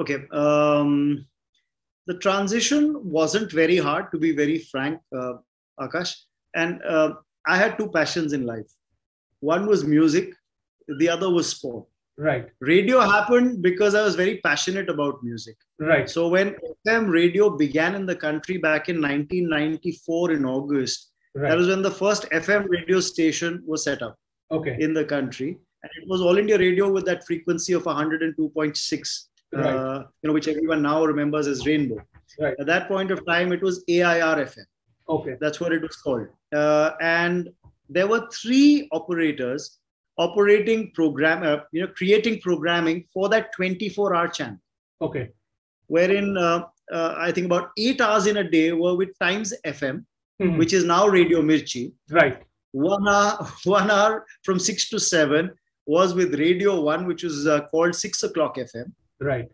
Okay 0.00 0.26
um 0.32 1.24
the 2.08 2.14
transition 2.14 2.98
wasn't 3.04 3.52
very 3.52 3.76
hard, 3.76 4.10
to 4.12 4.18
be 4.18 4.34
very 4.34 4.58
frank, 4.58 4.98
uh, 5.14 5.34
Akash. 5.78 6.16
And 6.54 6.82
uh, 6.82 7.12
I 7.48 7.56
had 7.56 7.78
two 7.78 7.88
passions 7.90 8.32
in 8.32 8.46
life. 8.46 8.70
One 9.40 9.66
was 9.66 9.84
music, 9.84 10.34
the 10.98 11.08
other 11.08 11.30
was 11.30 11.48
sport. 11.48 11.86
Right. 12.18 12.48
Radio 12.60 13.00
happened 13.00 13.62
because 13.62 13.94
I 13.94 14.02
was 14.02 14.16
very 14.16 14.38
passionate 14.38 14.90
about 14.90 15.22
music. 15.22 15.56
Right. 15.78 16.10
So 16.10 16.28
when 16.28 16.56
FM 16.86 17.08
radio 17.10 17.48
began 17.48 17.94
in 17.94 18.06
the 18.06 18.16
country 18.16 18.58
back 18.58 18.88
in 18.88 18.96
1994 18.96 20.32
in 20.32 20.44
August, 20.44 21.12
right. 21.34 21.48
that 21.48 21.56
was 21.56 21.68
when 21.68 21.80
the 21.82 21.90
first 21.90 22.28
FM 22.30 22.68
radio 22.68 23.00
station 23.00 23.62
was 23.64 23.84
set 23.84 24.02
up. 24.02 24.16
Okay. 24.50 24.76
In 24.80 24.94
the 24.94 25.04
country, 25.04 25.58
and 25.82 25.92
it 26.02 26.08
was 26.08 26.20
All 26.20 26.38
India 26.38 26.58
Radio 26.58 26.90
with 26.90 27.04
that 27.06 27.24
frequency 27.24 27.72
of 27.72 27.84
102.6 27.84 29.28
right. 29.52 29.66
uh, 29.66 30.04
you 30.22 30.28
know, 30.28 30.34
which 30.34 30.48
everyone 30.48 30.82
now 30.82 31.04
remembers 31.04 31.46
as 31.46 31.66
Rainbow. 31.66 32.00
Right. 32.38 32.54
At 32.58 32.66
that 32.66 32.88
point 32.88 33.10
of 33.10 33.24
time, 33.26 33.52
it 33.52 33.62
was 33.62 33.84
AIR 33.88 34.36
FM. 34.46 34.64
Okay. 35.08 35.36
That's 35.40 35.60
what 35.60 35.72
it 35.72 35.82
was 35.82 35.96
called. 35.96 36.28
Uh, 36.54 36.92
and 37.00 37.48
there 37.88 38.06
were 38.06 38.28
three 38.30 38.88
operators 38.92 39.78
operating 40.18 40.90
program, 40.92 41.42
uh, 41.42 41.62
you 41.72 41.80
know, 41.80 41.88
creating 41.96 42.40
programming 42.40 43.04
for 43.12 43.28
that 43.28 43.50
24-hour 43.58 44.28
channel. 44.28 44.58
Okay. 45.00 45.30
Wherein 45.86 46.36
uh, 46.36 46.64
uh, 46.92 47.14
I 47.16 47.32
think 47.32 47.46
about 47.46 47.70
eight 47.78 48.00
hours 48.00 48.26
in 48.26 48.38
a 48.38 48.50
day 48.50 48.72
were 48.72 48.96
with 48.96 49.18
Times 49.18 49.54
FM, 49.64 50.04
mm-hmm. 50.42 50.58
which 50.58 50.72
is 50.72 50.84
now 50.84 51.06
Radio 51.06 51.40
Mirchi. 51.40 51.92
Right. 52.10 52.42
One 52.72 53.08
hour, 53.08 53.48
one 53.64 53.90
hour 53.90 54.26
from 54.42 54.58
six 54.58 54.88
to 54.90 54.98
seven 54.98 55.52
was 55.86 56.14
with 56.14 56.38
Radio 56.38 56.80
One, 56.80 57.06
which 57.06 57.22
was 57.22 57.46
uh, 57.46 57.62
called 57.70 57.94
Six 57.94 58.22
O'clock 58.22 58.56
FM. 58.56 58.92
Right. 59.20 59.48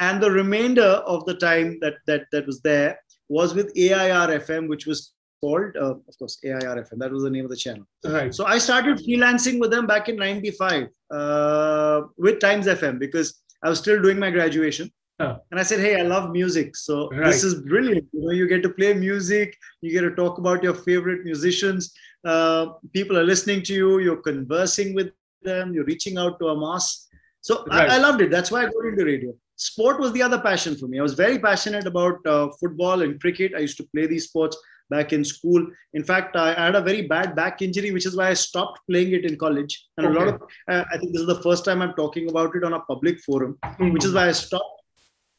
And 0.00 0.20
the 0.20 0.30
remainder 0.30 0.82
of 0.82 1.24
the 1.26 1.34
time 1.34 1.78
that 1.80 1.94
that 2.08 2.24
that 2.32 2.46
was 2.46 2.60
there 2.62 2.98
was 3.28 3.54
with 3.54 3.72
AIR 3.76 4.38
FM, 4.40 4.68
which 4.68 4.86
was 4.86 5.12
called, 5.40 5.76
uh, 5.76 5.94
of 6.08 6.18
course, 6.18 6.38
AIR 6.44 6.76
FM. 6.84 6.98
That 6.98 7.12
was 7.12 7.22
the 7.22 7.30
name 7.30 7.44
of 7.44 7.50
the 7.50 7.56
channel. 7.56 7.86
Right. 8.04 8.34
So 8.34 8.46
I 8.46 8.58
started 8.58 8.98
freelancing 8.98 9.60
with 9.60 9.70
them 9.70 9.86
back 9.86 10.08
in 10.08 10.16
'95 10.16 10.88
uh, 11.10 12.02
with 12.16 12.40
Times 12.40 12.66
FM 12.66 12.98
because 12.98 13.42
I 13.62 13.68
was 13.68 13.78
still 13.78 14.00
doing 14.00 14.18
my 14.18 14.30
graduation. 14.30 14.90
Huh. 15.20 15.38
And 15.50 15.60
I 15.60 15.62
said, 15.62 15.80
"Hey, 15.80 15.98
I 16.00 16.02
love 16.02 16.30
music, 16.30 16.76
so 16.76 17.08
right. 17.10 17.26
this 17.26 17.44
is 17.44 17.54
brilliant. 17.54 18.06
You 18.12 18.24
know, 18.24 18.32
you 18.32 18.48
get 18.48 18.62
to 18.64 18.70
play 18.70 18.94
music, 18.94 19.56
you 19.80 19.92
get 19.92 20.02
to 20.02 20.14
talk 20.14 20.38
about 20.38 20.62
your 20.62 20.74
favorite 20.74 21.24
musicians. 21.24 21.92
Uh, 22.24 22.66
people 22.92 23.16
are 23.18 23.24
listening 23.24 23.62
to 23.62 23.74
you. 23.74 23.98
You're 24.00 24.22
conversing 24.22 24.94
with 24.94 25.12
them. 25.42 25.72
You're 25.72 25.84
reaching 25.84 26.18
out 26.18 26.40
to 26.40 26.48
a 26.48 26.58
mass. 26.58 27.06
So 27.44 27.62
right. 27.66 27.90
I, 27.90 27.96
I, 27.96 27.98
loved 27.98 28.22
it. 28.22 28.30
That's 28.30 28.50
why 28.50 28.60
I 28.62 28.64
got 28.64 28.86
into 28.86 29.04
radio. 29.04 29.34
Sport 29.56 30.00
was 30.00 30.12
the 30.12 30.22
other 30.22 30.40
passion 30.40 30.76
for 30.76 30.86
me. 30.86 30.98
I 30.98 31.02
was 31.02 31.12
very 31.12 31.38
passionate 31.38 31.86
about 31.86 32.26
uh, 32.26 32.48
football 32.58 33.02
and 33.02 33.20
cricket. 33.20 33.52
I 33.54 33.58
used 33.58 33.76
to 33.76 33.86
play 33.94 34.06
these 34.06 34.24
sports 34.24 34.56
back 34.88 35.12
in 35.12 35.22
school. 35.22 35.66
In 35.92 36.02
fact, 36.04 36.36
I 36.36 36.54
had 36.54 36.74
a 36.74 36.80
very 36.80 37.02
bad 37.02 37.36
back 37.36 37.60
injury, 37.60 37.90
which 37.90 38.06
is 38.06 38.16
why 38.16 38.30
I 38.30 38.34
stopped 38.34 38.80
playing 38.88 39.12
it 39.12 39.26
in 39.26 39.36
college. 39.36 39.86
And 39.98 40.06
okay. 40.06 40.16
a 40.16 40.18
lot 40.18 40.28
of, 40.28 40.42
uh, 40.70 40.84
I 40.90 40.96
think 40.96 41.12
this 41.12 41.20
is 41.20 41.26
the 41.26 41.42
first 41.42 41.66
time 41.66 41.82
I'm 41.82 41.92
talking 41.94 42.30
about 42.30 42.56
it 42.56 42.64
on 42.64 42.72
a 42.72 42.80
public 42.80 43.20
forum, 43.20 43.58
mm-hmm. 43.62 43.90
which 43.90 44.06
is 44.06 44.14
why 44.14 44.28
I 44.28 44.32
stopped. 44.32 44.80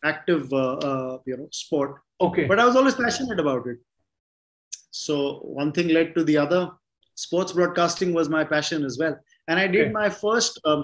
active, 0.09 0.53
uh, 0.53 0.73
uh, 0.89 1.17
you 1.25 1.35
know, 1.37 1.47
sport. 1.51 1.95
Okay. 2.21 2.43
But 2.49 2.59
I 2.59 2.65
was 2.65 2.75
always 2.75 2.93
passionate 2.93 3.39
about 3.39 3.65
it. 3.65 3.79
So 4.91 5.39
one 5.61 5.71
thing 5.71 5.87
led 5.87 6.13
to 6.17 6.23
the 6.23 6.37
other. 6.37 6.69
Sports 7.15 7.53
broadcasting 7.53 8.13
was 8.13 8.29
my 8.29 8.43
passion 8.43 8.85
as 8.89 8.99
well, 8.99 9.17
and 9.47 9.59
I 9.63 9.65
did 9.75 9.85
Okay. 9.85 9.95
my 10.01 10.09
first 10.09 10.59
um, 10.65 10.83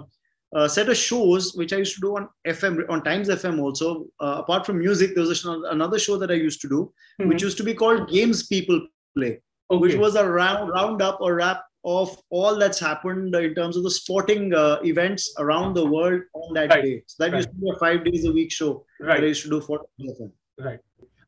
uh, 0.54 0.68
set 0.68 0.90
of 0.90 0.98
shows 0.98 1.54
which 1.56 1.74
I 1.74 1.78
used 1.78 1.96
to 1.96 2.02
do 2.02 2.18
on 2.18 2.28
FM, 2.48 2.90
on 2.90 3.04
Times 3.04 3.30
FM 3.30 3.60
also. 3.62 4.06
Uh, 4.20 4.36
apart 4.40 4.66
from 4.66 4.80
music, 4.80 5.16
there 5.16 5.24
was 5.26 5.46
a 5.46 5.52
another 5.76 5.98
show 6.00 6.18
that 6.18 6.32
I 6.32 6.36
used 6.36 6.62
to 6.62 6.70
do, 6.70 6.94
which 7.18 7.38
Mhm. 7.40 7.42
used 7.42 7.58
to 7.58 7.64
be 7.64 7.74
called 7.74 8.10
Games 8.10 8.48
People 8.48 8.82
Play 9.16 9.42
okay. 9.72 9.80
which 9.82 9.96
was 9.96 10.16
a 10.16 10.26
round 10.30 10.70
roundup 10.70 11.20
or 11.22 11.36
wrap 11.36 11.64
of 11.84 12.16
all 12.30 12.58
that's 12.58 12.80
happened 12.80 13.34
in 13.36 13.56
terms 13.56 13.76
of 13.78 13.84
the 13.84 13.90
sporting 13.92 14.54
uh, 14.54 14.80
events 14.84 15.34
around 15.40 15.74
the 15.74 15.86
world 15.86 16.22
on 16.34 16.54
that 16.54 16.70
Right. 16.70 16.84
day. 16.84 17.04
So 17.08 17.24
that 17.24 17.32
Right. 17.32 17.38
used 17.38 17.50
to 17.50 17.56
be 17.56 17.70
a 17.76 17.80
five 17.80 18.04
days 18.06 18.26
a 18.26 18.32
week 18.32 18.52
show 18.52 18.86
that 19.00 19.10
I 19.10 19.14
right. 19.16 19.24
used 19.24 19.44
to 19.44 19.50
do 19.50 19.62
for 19.62 19.80
FM. 20.00 20.32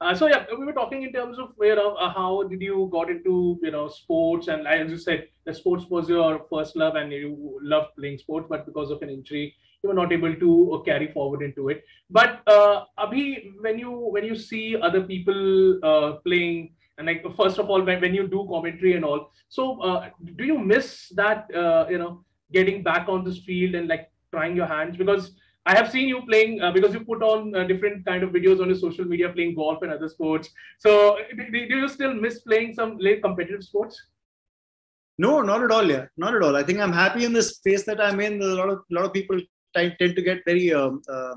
Uh, 0.04 0.14
so 0.14 0.28
yeah, 0.28 0.44
we 0.60 0.66
were 0.66 0.74
talking 0.74 1.04
in 1.04 1.14
terms 1.14 1.40
of 1.40 1.52
you 1.62 1.76
know 1.76 1.94
uh, 1.96 2.10
how 2.14 2.44
did 2.44 2.62
you 2.62 2.90
got 2.92 3.10
into 3.10 3.58
you 3.64 3.72
know 3.72 3.88
sports 3.88 4.50
and 4.50 4.68
as 4.68 4.92
you 4.92 4.98
said, 4.98 5.28
the 5.46 5.54
sports 5.54 5.86
was 5.90 6.10
your 6.10 6.46
first 6.50 6.76
love 6.76 6.96
and 6.96 7.12
you 7.14 7.58
loved 7.62 7.96
playing 7.98 8.18
sports, 8.18 8.48
but 8.50 8.66
because 8.66 8.92
of 8.92 9.02
an 9.02 9.10
injury, 9.10 9.56
you 9.82 9.88
were 9.88 9.96
not 9.96 10.12
able 10.12 10.36
to 10.36 10.74
uh, 10.74 10.80
carry 10.82 11.08
forward 11.14 11.42
into 11.42 11.70
it. 11.70 11.86
But 12.10 12.42
uh, 12.48 12.84
Abhi, 13.00 13.54
when 13.62 13.80
you 13.80 13.92
when 13.92 14.26
you 14.26 14.36
see 14.36 14.76
other 14.76 15.02
people 15.04 15.80
uh, 15.92 16.12
playing 16.28 16.74
and 16.98 17.08
like 17.08 17.24
first 17.38 17.58
of 17.58 17.70
all 17.70 17.82
when, 17.82 18.02
when 18.02 18.14
you 18.14 18.28
do 18.28 18.46
commentary 18.50 18.98
and 18.98 19.06
all, 19.06 19.32
so 19.48 19.82
uh, 19.82 20.10
do 20.36 20.44
you 20.44 20.58
miss 20.60 21.14
that 21.16 21.48
uh, 21.56 21.86
you 21.90 21.98
know 21.98 22.26
getting 22.52 22.84
back 22.84 23.08
on 23.08 23.24
this 23.24 23.40
field 23.40 23.74
and 23.76 23.88
like 23.88 24.12
trying 24.32 24.58
your 24.58 24.68
hands 24.68 24.98
because 24.98 25.32
I 25.66 25.76
have 25.76 25.90
seen 25.90 26.10
you 26.10 26.22
playing 26.24 26.62
uh, 26.62 26.72
because 26.72 26.94
you 26.94 27.02
put 27.06 27.24
on 27.24 27.56
uh, 27.56 27.64
different 27.64 28.06
kind 28.06 28.24
of 28.24 28.32
videos 28.32 28.62
on 28.62 28.68
your 28.68 28.78
social 28.78 29.06
media 29.06 29.30
playing 29.30 29.56
golf 29.56 29.82
and 29.82 29.94
other 29.94 30.10
sports. 30.10 30.50
So 30.80 31.18
do, 31.38 31.50
do 31.52 31.78
you 31.78 31.88
still 31.88 32.14
miss 32.14 32.40
playing 32.40 32.74
some 32.74 32.98
late 32.98 33.24
competitive 33.24 33.64
sports? 33.64 34.02
No, 35.18 35.42
not 35.42 35.64
at 35.64 35.72
all. 35.72 35.90
Yeah, 35.90 36.06
not 36.18 36.36
at 36.36 36.42
all. 36.42 36.56
I 36.56 36.64
think 36.64 36.80
I'm 36.80 36.92
happy 36.92 37.24
in 37.24 37.34
the 37.34 37.44
space 37.44 37.84
that 37.84 38.02
I'm 38.02 38.20
in. 38.20 38.42
A 38.42 38.46
lot 38.46 38.70
of 38.70 38.80
lot 38.90 39.06
of 39.06 39.14
people 39.14 39.40
tend, 39.76 39.96
tend 40.00 40.16
to 40.16 40.22
get 40.22 40.42
very 40.46 40.74
um, 40.74 41.02
uh, 41.08 41.36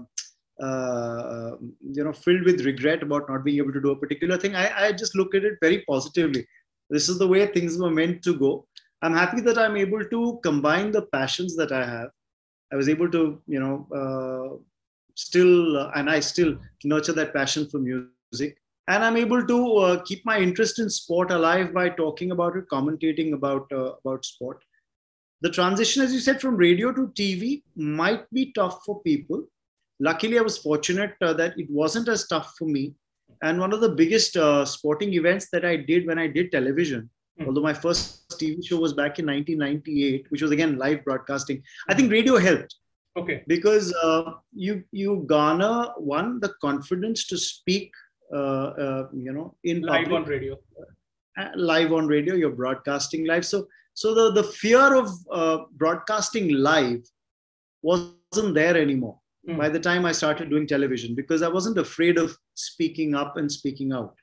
uh, 0.60 1.56
you 1.92 2.02
know 2.02 2.12
filled 2.12 2.44
with 2.44 2.64
regret 2.64 3.02
about 3.02 3.28
not 3.28 3.44
being 3.44 3.58
able 3.58 3.72
to 3.72 3.80
do 3.80 3.90
a 3.90 3.96
particular 3.96 4.38
thing. 4.38 4.56
I, 4.56 4.86
I 4.86 4.92
just 4.92 5.14
look 5.14 5.34
at 5.34 5.44
it 5.44 5.58
very 5.60 5.84
positively. 5.88 6.46
This 6.88 7.08
is 7.08 7.18
the 7.18 7.28
way 7.28 7.46
things 7.46 7.78
were 7.78 7.90
meant 7.90 8.22
to 8.24 8.34
go. 8.34 8.66
I'm 9.02 9.12
happy 9.12 9.40
that 9.42 9.58
I'm 9.58 9.76
able 9.76 10.02
to 10.04 10.40
combine 10.42 10.90
the 10.90 11.02
passions 11.02 11.54
that 11.56 11.70
I 11.70 11.84
have. 11.84 12.08
I 12.72 12.76
was 12.76 12.88
able 12.88 13.10
to, 13.10 13.40
you 13.46 13.60
know, 13.60 13.86
uh, 13.94 14.56
still, 15.14 15.78
uh, 15.78 15.90
and 15.94 16.10
I 16.10 16.20
still 16.20 16.56
nurture 16.84 17.12
that 17.12 17.32
passion 17.32 17.68
for 17.68 17.78
music. 17.78 18.58
And 18.88 19.04
I'm 19.04 19.16
able 19.16 19.44
to 19.44 19.76
uh, 19.78 20.02
keep 20.04 20.24
my 20.24 20.38
interest 20.38 20.78
in 20.78 20.88
sport 20.88 21.30
alive 21.30 21.74
by 21.74 21.88
talking 21.88 22.30
about 22.30 22.56
it, 22.56 22.68
commentating 22.68 23.32
about 23.32 23.70
uh, 23.72 23.94
about 24.04 24.24
sport. 24.24 24.62
The 25.42 25.50
transition, 25.50 26.02
as 26.02 26.12
you 26.12 26.20
said, 26.20 26.40
from 26.40 26.56
radio 26.56 26.92
to 26.92 27.08
TV 27.08 27.62
might 27.74 28.30
be 28.32 28.52
tough 28.52 28.84
for 28.84 29.02
people. 29.02 29.44
Luckily, 29.98 30.38
I 30.38 30.42
was 30.42 30.58
fortunate 30.58 31.14
uh, 31.20 31.32
that 31.34 31.58
it 31.58 31.68
wasn't 31.70 32.08
as 32.08 32.26
tough 32.28 32.54
for 32.58 32.66
me. 32.66 32.94
And 33.42 33.58
one 33.58 33.72
of 33.72 33.80
the 33.80 33.88
biggest 33.88 34.36
uh, 34.36 34.64
sporting 34.64 35.12
events 35.14 35.48
that 35.52 35.64
I 35.64 35.76
did 35.76 36.06
when 36.06 36.18
I 36.18 36.26
did 36.26 36.52
television, 36.52 37.10
Hmm. 37.38 37.46
although 37.46 37.62
my 37.62 37.74
first 37.74 38.28
TV 38.40 38.64
show 38.66 38.78
was 38.78 38.92
back 38.94 39.18
in 39.18 39.26
1998, 39.26 40.26
which 40.30 40.42
was 40.42 40.50
again 40.50 40.78
live 40.78 41.04
broadcasting, 41.04 41.62
I 41.88 41.94
think 41.94 42.10
radio 42.10 42.36
helped 42.38 42.74
Okay. 43.16 43.42
because 43.46 43.92
uh, 44.02 44.32
you 44.54 44.82
you 44.92 45.24
garner 45.26 45.88
one 45.98 46.40
the 46.40 46.52
confidence 46.60 47.26
to 47.28 47.36
speak, 47.38 47.92
uh, 48.34 48.66
uh, 48.84 49.08
you 49.14 49.32
know, 49.32 49.54
in 49.64 49.82
Live 49.82 50.04
public, 50.04 50.16
on 50.22 50.24
radio. 50.34 50.54
uh, 51.38 51.50
live 51.56 51.92
on 51.92 52.06
radio. 52.06 52.34
You're 52.34 52.56
broadcasting 52.62 53.26
live, 53.26 53.44
so 53.52 53.66
so 53.94 54.14
the 54.14 54.26
the 54.38 54.44
fear 54.62 54.94
of 55.02 55.08
uh, 55.40 55.58
broadcasting 55.82 56.48
live 56.70 57.02
wasn't 57.82 58.54
there 58.54 58.76
anymore 58.76 59.18
Mm. 59.48 59.58
by 59.58 59.68
the 59.68 59.78
time 59.78 60.04
I 60.04 60.10
started 60.10 60.50
doing 60.50 60.66
television 60.66 61.14
because 61.14 61.40
I 61.40 61.46
wasn't 61.56 61.78
afraid 61.78 62.18
of 62.18 62.36
speaking 62.54 63.14
up 63.14 63.36
and 63.36 63.50
speaking 63.56 63.92
out. 63.92 64.16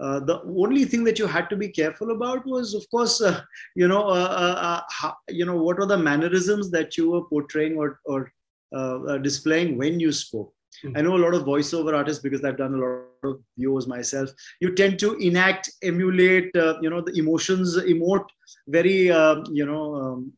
Uh, 0.00 0.20
the 0.20 0.40
only 0.56 0.84
thing 0.84 1.02
that 1.04 1.18
you 1.18 1.26
had 1.26 1.50
to 1.50 1.56
be 1.56 1.68
careful 1.68 2.12
about 2.12 2.46
was, 2.46 2.74
of 2.74 2.88
course, 2.90 3.20
uh, 3.20 3.40
you 3.74 3.88
know, 3.88 4.02
uh, 4.08 4.32
uh, 4.44 4.58
uh, 4.68 4.80
how, 4.90 5.16
you 5.28 5.44
know, 5.44 5.56
what 5.56 5.78
were 5.78 5.86
the 5.86 5.98
mannerisms 5.98 6.70
that 6.70 6.96
you 6.96 7.10
were 7.10 7.24
portraying 7.24 7.76
or 7.76 8.00
or 8.04 8.32
uh, 8.74 9.18
displaying 9.18 9.76
when 9.76 9.98
you 9.98 10.12
spoke. 10.12 10.52
Hmm. 10.82 10.96
I 10.96 11.00
know 11.00 11.16
a 11.16 11.24
lot 11.24 11.34
of 11.34 11.44
voiceover 11.44 11.94
artists 11.94 12.22
because 12.22 12.44
I've 12.44 12.56
done 12.56 12.74
a 12.74 12.78
lot 12.78 13.06
of 13.24 13.40
viewers 13.56 13.86
myself. 13.86 14.30
You 14.60 14.74
tend 14.74 14.98
to 15.00 15.14
enact, 15.14 15.70
emulate, 15.82 16.54
uh, 16.56 16.78
you 16.80 16.90
know, 16.90 17.00
the 17.00 17.18
emotions, 17.18 17.76
emote 17.76 18.26
very, 18.68 19.10
uh, 19.10 19.42
you 19.50 19.66
know, 19.66 19.94
um, 19.94 20.32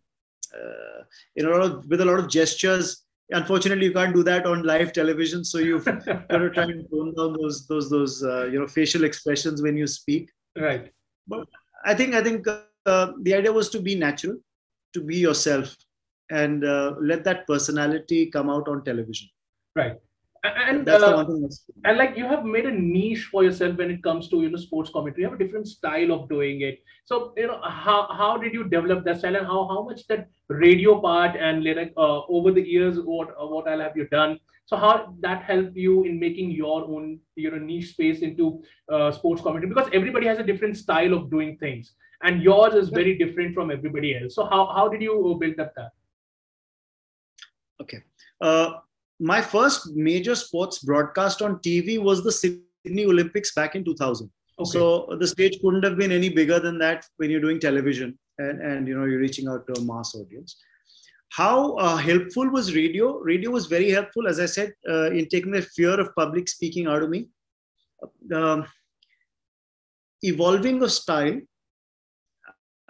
uh, 0.54 1.02
in 1.36 1.46
a 1.46 1.50
lot 1.50 1.62
of 1.62 1.86
with 1.88 2.00
a 2.00 2.04
lot 2.04 2.18
of 2.18 2.28
gestures. 2.28 3.04
Unfortunately, 3.32 3.86
you 3.86 3.92
can't 3.92 4.14
do 4.14 4.22
that 4.24 4.46
on 4.46 4.62
live 4.62 4.92
television, 4.92 5.44
so 5.44 5.58
you've 5.58 5.84
got 5.84 6.04
to 6.04 6.50
try 6.50 6.64
and 6.64 6.88
tone 6.90 7.14
down 7.14 7.36
those 7.40 7.66
those 7.66 7.90
those 7.90 8.22
uh, 8.24 8.44
you 8.46 8.58
know 8.58 8.66
facial 8.66 9.04
expressions 9.04 9.62
when 9.62 9.76
you 9.76 9.86
speak. 9.86 10.30
right. 10.56 10.92
But 11.28 11.46
I 11.84 11.94
think 11.94 12.14
I 12.14 12.22
think 12.22 12.46
uh, 12.48 13.12
the 13.22 13.34
idea 13.34 13.52
was 13.52 13.68
to 13.70 13.80
be 13.80 13.94
natural, 13.94 14.36
to 14.94 15.00
be 15.00 15.16
yourself, 15.16 15.76
and 16.30 16.64
uh, 16.64 16.94
let 17.00 17.24
that 17.24 17.46
personality 17.46 18.26
come 18.30 18.50
out 18.50 18.68
on 18.68 18.84
television. 18.84 19.28
Right. 19.76 19.96
And 20.42 20.86
That's 20.86 21.02
the 21.02 21.12
uh, 21.12 21.16
one 21.16 21.26
thing. 21.26 21.42
That's, 21.42 21.64
and 21.84 21.98
like 21.98 22.16
you 22.16 22.24
have 22.26 22.44
made 22.46 22.64
a 22.64 22.70
niche 22.70 23.28
for 23.30 23.44
yourself 23.44 23.76
when 23.76 23.90
it 23.90 24.02
comes 24.02 24.28
to 24.30 24.40
you 24.40 24.48
know 24.48 24.56
sports 24.56 24.90
commentary. 24.90 25.22
You 25.22 25.30
have 25.30 25.38
a 25.38 25.44
different 25.44 25.68
style 25.68 26.12
of 26.12 26.30
doing 26.30 26.62
it. 26.62 26.82
So 27.04 27.34
you 27.36 27.46
know 27.46 27.60
how 27.62 28.08
how 28.10 28.38
did 28.38 28.54
you 28.54 28.64
develop 28.64 29.04
that 29.04 29.18
style 29.18 29.36
and 29.36 29.46
how 29.46 29.68
how 29.68 29.82
much 29.82 30.06
that 30.06 30.28
radio 30.48 30.98
part 30.98 31.36
and 31.36 31.62
like 31.62 31.92
uh, 31.96 32.20
over 32.26 32.52
the 32.52 32.62
years 32.62 32.98
what 33.00 33.34
uh, 33.38 33.46
what 33.46 33.68
all 33.68 33.80
have 33.80 33.96
you 33.96 34.08
done? 34.08 34.38
So 34.64 34.76
how 34.76 35.14
that 35.20 35.42
helped 35.42 35.76
you 35.76 36.04
in 36.04 36.18
making 36.18 36.52
your 36.52 36.84
own 36.84 37.20
you 37.36 37.50
know 37.50 37.58
niche 37.58 37.90
space 37.90 38.20
into 38.20 38.62
uh, 38.90 39.12
sports 39.12 39.42
commentary? 39.42 39.68
Because 39.68 39.90
everybody 39.92 40.26
has 40.26 40.38
a 40.38 40.42
different 40.42 40.78
style 40.78 41.12
of 41.12 41.30
doing 41.30 41.58
things 41.58 41.92
and 42.22 42.42
yours 42.42 42.74
is 42.74 42.88
very 42.88 43.16
different 43.18 43.54
from 43.54 43.70
everybody 43.70 44.16
else. 44.16 44.34
So 44.34 44.44
how 44.46 44.66
how 44.74 44.88
did 44.88 45.02
you 45.02 45.36
build 45.38 45.60
up 45.60 45.74
that? 45.74 45.92
Okay. 47.80 48.02
Uh, 48.40 48.80
my 49.20 49.40
first 49.42 49.90
major 49.94 50.34
sports 50.34 50.78
broadcast 50.78 51.42
on 51.42 51.56
TV 51.58 52.02
was 52.02 52.24
the 52.24 52.32
Sydney 52.32 53.04
Olympics 53.04 53.54
back 53.54 53.74
in 53.74 53.84
2000. 53.84 54.30
okay 54.58 54.70
So 54.70 55.14
the 55.18 55.26
stage 55.26 55.60
couldn't 55.60 55.84
have 55.84 55.96
been 55.98 56.10
any 56.10 56.30
bigger 56.30 56.58
than 56.58 56.78
that 56.78 57.04
when 57.18 57.30
you're 57.30 57.40
doing 57.40 57.60
television 57.60 58.18
and, 58.38 58.60
and 58.62 58.88
you 58.88 58.98
know 58.98 59.04
you're 59.04 59.20
reaching 59.20 59.48
out 59.48 59.66
to 59.66 59.80
a 59.80 59.84
mass 59.84 60.14
audience. 60.14 60.56
How 61.32 61.74
uh, 61.74 61.96
helpful 61.96 62.48
was 62.50 62.74
radio? 62.74 63.18
Radio 63.18 63.50
was 63.50 63.66
very 63.66 63.90
helpful, 63.90 64.26
as 64.26 64.40
I 64.40 64.46
said, 64.46 64.72
uh, 64.88 65.10
in 65.12 65.28
taking 65.28 65.52
the 65.52 65.62
fear 65.62 66.00
of 66.00 66.14
public 66.16 66.48
speaking 66.48 66.88
out 66.88 67.02
of 67.02 67.10
me. 67.10 67.28
Um, 68.34 68.66
evolving 70.22 70.82
of 70.82 70.90
style, 70.90 71.38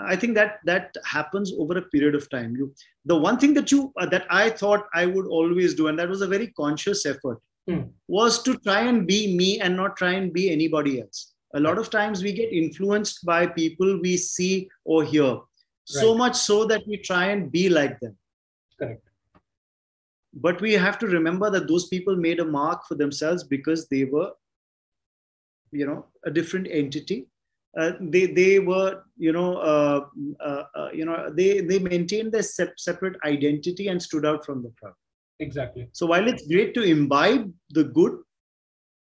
I 0.00 0.16
think 0.16 0.34
that 0.34 0.60
that 0.64 0.96
happens 1.04 1.52
over 1.58 1.76
a 1.78 1.82
period 1.82 2.14
of 2.14 2.28
time. 2.30 2.56
You, 2.56 2.74
the 3.04 3.16
one 3.16 3.38
thing 3.38 3.54
that 3.54 3.70
you 3.70 3.92
uh, 3.98 4.06
that 4.06 4.26
I 4.30 4.50
thought 4.50 4.86
I 4.94 5.06
would 5.06 5.26
always 5.26 5.74
do, 5.74 5.88
and 5.88 5.98
that 5.98 6.08
was 6.08 6.22
a 6.22 6.26
very 6.26 6.48
conscious 6.48 7.06
effort, 7.06 7.38
Hmm. 7.68 7.82
was 8.08 8.42
to 8.44 8.56
try 8.58 8.80
and 8.88 9.06
be 9.06 9.36
me 9.36 9.60
and 9.60 9.76
not 9.76 9.96
try 9.96 10.12
and 10.12 10.32
be 10.32 10.50
anybody 10.50 11.00
else. 11.02 11.34
A 11.54 11.60
lot 11.60 11.78
of 11.78 11.90
times 11.90 12.22
we 12.22 12.32
get 12.32 12.52
influenced 12.52 13.24
by 13.26 13.46
people 13.46 14.00
we 14.00 14.16
see 14.16 14.68
or 14.84 15.04
hear, 15.04 15.40
so 15.84 16.14
much 16.14 16.36
so 16.36 16.64
that 16.64 16.82
we 16.86 16.96
try 16.96 17.26
and 17.26 17.52
be 17.52 17.68
like 17.68 18.00
them. 18.00 18.16
correct 18.78 19.06
But 20.32 20.60
we 20.60 20.72
have 20.72 20.98
to 21.00 21.06
remember 21.06 21.50
that 21.50 21.68
those 21.68 21.88
people 21.88 22.16
made 22.16 22.40
a 22.40 22.44
mark 22.44 22.86
for 22.88 22.94
themselves 22.94 23.44
because 23.44 23.88
they 23.88 24.04
were, 24.04 24.30
you 25.72 25.86
know, 25.86 26.06
a 26.24 26.30
different 26.30 26.68
entity. 26.70 27.26
Uh, 27.78 27.92
they 28.00 28.26
they 28.26 28.58
were 28.58 29.02
you 29.16 29.32
know 29.32 29.56
uh, 29.58 30.04
uh, 30.40 30.64
uh, 30.74 30.88
you 30.92 31.04
know 31.04 31.30
they 31.32 31.60
they 31.60 31.78
maintained 31.78 32.32
their 32.32 32.42
sep- 32.42 32.78
separate 32.78 33.16
identity 33.24 33.88
and 33.88 34.02
stood 34.02 34.26
out 34.26 34.44
from 34.44 34.62
the 34.62 34.72
crowd. 34.80 34.94
exactly 35.38 35.88
So 35.92 36.06
while 36.06 36.26
it's 36.26 36.46
great 36.48 36.74
to 36.74 36.82
imbibe 36.82 37.52
the 37.70 37.84
good 37.84 38.18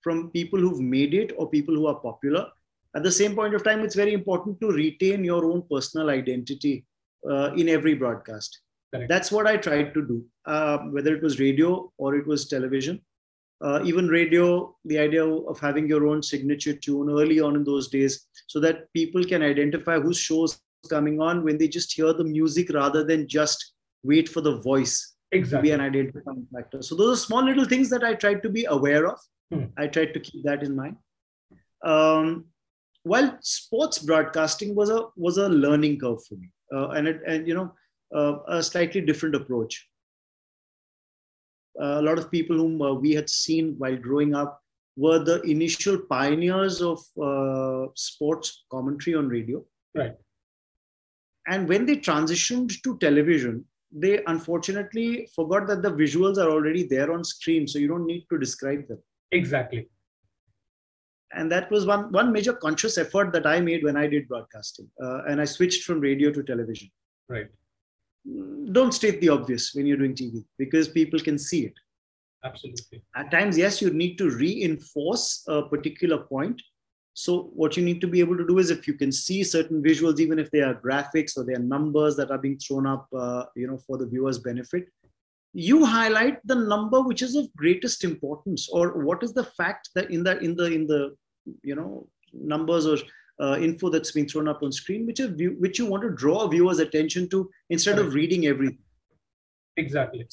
from 0.02 0.31
people 0.31 0.59
who've 0.59 0.81
made 0.81 1.14
it 1.14 1.33
or 1.37 1.49
people 1.49 1.75
who 1.75 1.87
are 1.87 1.95
popular, 1.95 2.49
at 2.97 3.02
the 3.02 3.12
same 3.12 3.35
point 3.35 3.55
of 3.55 3.64
time, 3.64 3.81
it's 3.81 3.95
very 3.95 4.12
important 4.12 4.61
to 4.61 4.73
retain 4.73 5.25
your 5.25 5.45
own 5.45 5.62
personal 5.71 6.11
identity 6.11 6.85
uh, 7.31 7.52
in 7.55 7.69
every 7.69 7.95
broadcast. 7.95 8.61
Correct. 8.93 9.09
That's 9.09 9.31
what 9.31 9.47
I 9.47 9.57
tried 9.57 9.95
to 9.95 10.07
do, 10.07 10.25
uh, 10.47 10.79
whether 10.79 11.14
it 11.14 11.23
was 11.23 11.38
radio 11.38 11.93
or 11.99 12.17
it 12.17 12.26
was 12.26 12.49
television. 12.49 13.00
Uh, 13.62 13.81
even 13.85 14.09
radio, 14.09 14.75
the 14.87 14.99
idea 14.99 15.25
of 15.25 15.61
having 15.61 15.87
your 15.87 16.07
own 16.09 16.23
signature 16.23 16.73
tune 16.73 17.11
early 17.11 17.40
on 17.40 17.57
in 17.57 17.64
those 17.64 17.88
days, 17.88 18.26
so 18.47 18.59
that 18.59 18.90
people 18.95 19.23
can 19.23 19.43
identify 19.43 19.99
whose 19.99 20.19
shows 20.19 20.61
coming 20.88 21.21
on 21.21 21.45
when 21.45 21.59
they 21.59 21.69
just 21.69 21.93
hear 21.93 22.12
the 22.12 22.25
music 22.25 22.71
rather 22.73 23.05
than 23.05 23.29
just 23.29 23.75
wait 24.02 24.29
for 24.29 24.40
the 24.40 24.57
voice 24.59 25.14
exactly. 25.33 25.59
to 25.59 25.62
be 25.62 25.71
an 25.73 25.81
identifying 25.81 26.47
factor. 26.52 26.83
So 26.83 26.95
those 26.95 27.19
are 27.19 27.21
small 27.21 27.45
little 27.45 27.67
things 27.67 27.90
that 27.90 28.02
I 28.02 28.14
tried 28.14 28.43
to 28.43 28.49
be 28.49 28.64
aware 28.64 29.07
of. 29.07 29.19
Hmm. 29.52 29.64
I 29.76 29.87
tried 29.88 30.14
to 30.14 30.21
keep 30.21 30.45
that 30.45 30.62
in 30.62 30.75
mind. 30.75 30.97
Um, 31.85 32.47
while 33.02 33.38
sports 33.40 33.99
broadcasting 33.99 34.75
was 34.75 34.90
a 34.90 35.07
was 35.17 35.38
a 35.38 35.49
learning 35.49 35.99
curve 35.99 36.23
for 36.25 36.35
me, 36.35 36.50
uh, 36.75 36.88
and 36.90 37.09
it, 37.09 37.21
and 37.26 37.49
you 37.49 37.55
know 37.55 37.73
uh, 38.14 38.38
a 38.49 38.62
slightly 38.62 39.00
different 39.00 39.35
approach. 39.35 39.88
A 41.79 42.03
lot 42.03 42.19
of 42.19 42.31
people 42.31 42.57
whom 42.57 42.81
uh, 42.83 42.95
we 42.95 43.12
had 43.12 43.31
seen 43.31 43.75
while 43.79 43.97
growing 43.97 44.35
up 44.35 44.61
were 44.97 45.19
the 45.19 45.41
initial 45.43 45.99
pioneers 45.99 46.83
of 46.83 46.99
uh, 47.23 47.87
sports 47.95 48.65
commentary 48.71 49.15
on 49.17 49.29
radio. 49.29 49.65
Right. 49.95 50.15
And 51.47 51.69
when 51.69 51.87
they 51.87 51.97
transitioned 51.97 52.81
to 52.83 52.99
television, 52.99 53.65
they 53.93 54.23
unfortunately 54.27 55.29
forgot 55.35 55.67
that 55.69 55.83
the 55.83 55.91
visuals 55.91 56.39
are 56.39 56.50
already 56.50 56.87
there 56.87 57.12
on 57.12 57.25
screen, 57.25 57.67
so 57.67 57.79
you 57.79 57.89
don't 57.89 58.07
need 58.07 58.27
to 58.31 58.39
describe 58.39 58.87
them. 58.89 58.99
Exactly. 59.33 59.89
And 61.33 61.50
that 61.50 61.71
was 61.71 61.87
one 61.87 62.11
one 62.12 62.33
major 62.33 62.53
conscious 62.53 62.99
effort 62.99 63.33
that 63.33 63.47
I 63.47 63.61
made 63.61 63.85
when 63.85 63.97
I 63.97 64.07
did 64.07 64.29
broadcasting, 64.29 64.89
uh, 65.03 65.25
and 65.29 65.41
I 65.41 65.45
switched 65.45 65.85
from 65.85 66.00
radio 66.00 66.31
to 66.33 66.43
television. 66.43 66.91
Right. 67.29 67.49
Don't 68.73 68.93
state 68.93 69.21
the 69.21 69.31
obvious 69.31 69.75
when 69.75 69.87
you're 69.87 69.97
doing 69.97 70.15
TV 70.15 70.45
because 70.59 70.89
people 70.89 71.19
can 71.21 71.39
see 71.39 71.67
it. 71.67 71.75
Absolutely. 72.45 73.03
At 73.17 73.31
times, 73.31 73.59
yes, 73.59 73.83
you 73.83 73.91
need 73.91 74.17
to 74.19 74.31
reinforce 74.31 75.45
a 75.49 75.62
particular 75.62 76.19
point. 76.19 76.61
So 77.12 77.50
what 77.55 77.77
you 77.77 77.83
need 77.83 78.00
to 78.00 78.07
be 78.07 78.21
able 78.21 78.37
to 78.37 78.47
do 78.47 78.59
is 78.59 78.71
if 78.71 78.87
you 78.87 78.95
can 78.95 79.12
see 79.12 79.43
certain 79.43 79.83
visuals, 79.83 80.21
even 80.21 80.39
if 80.39 80.50
they 80.50 80.61
are 80.61 80.75
graphics 80.75 81.37
or 81.37 81.45
they 81.45 81.55
are 81.55 81.59
numbers 81.59 82.17
that 82.17 82.31
are 82.31 82.39
being 82.39 82.59
thrown 82.59 82.87
up, 82.87 83.07
uh, 83.17 83.45
you 83.57 83.67
know, 83.67 83.79
for 83.79 83.99
the 83.99 84.07
viewer's 84.07 84.39
benefit, 84.39 84.87
you 85.53 85.85
highlight 85.85 86.39
the 86.47 86.55
number 86.55 87.03
which 87.03 87.23
is 87.23 87.35
of 87.35 87.53
greatest 87.57 88.05
importance, 88.05 88.69
or 88.71 89.05
what 89.05 89.23
is 89.23 89.33
the 89.33 89.45
fact 89.45 89.91
that 89.95 90.11
in 90.11 90.23
the 90.23 90.39
in 90.39 90.55
the 90.55 90.67
in 90.67 90.87
the 90.87 91.17
you 91.62 91.75
know 91.75 92.07
numbers 92.33 92.87
or 92.87 92.97
uh, 93.40 93.56
info 93.59 93.88
that's 93.88 94.12
being 94.12 94.28
thrown 94.28 94.49
up 94.49 94.62
on 94.62 94.70
screen, 94.70 95.06
which 95.06 95.20
is 95.20 95.30
view, 95.30 95.56
which 95.59 95.78
you 95.78 95.87
want 95.87 96.02
to 96.02 96.11
draw 96.11 96.44
a 96.44 96.49
viewer's 96.49 96.78
attention 96.78 97.28
to 97.30 97.50
instead 97.70 97.99
of 97.99 98.14
reading 98.14 98.47
everything. 98.47 98.78
Exactly. 99.76 100.26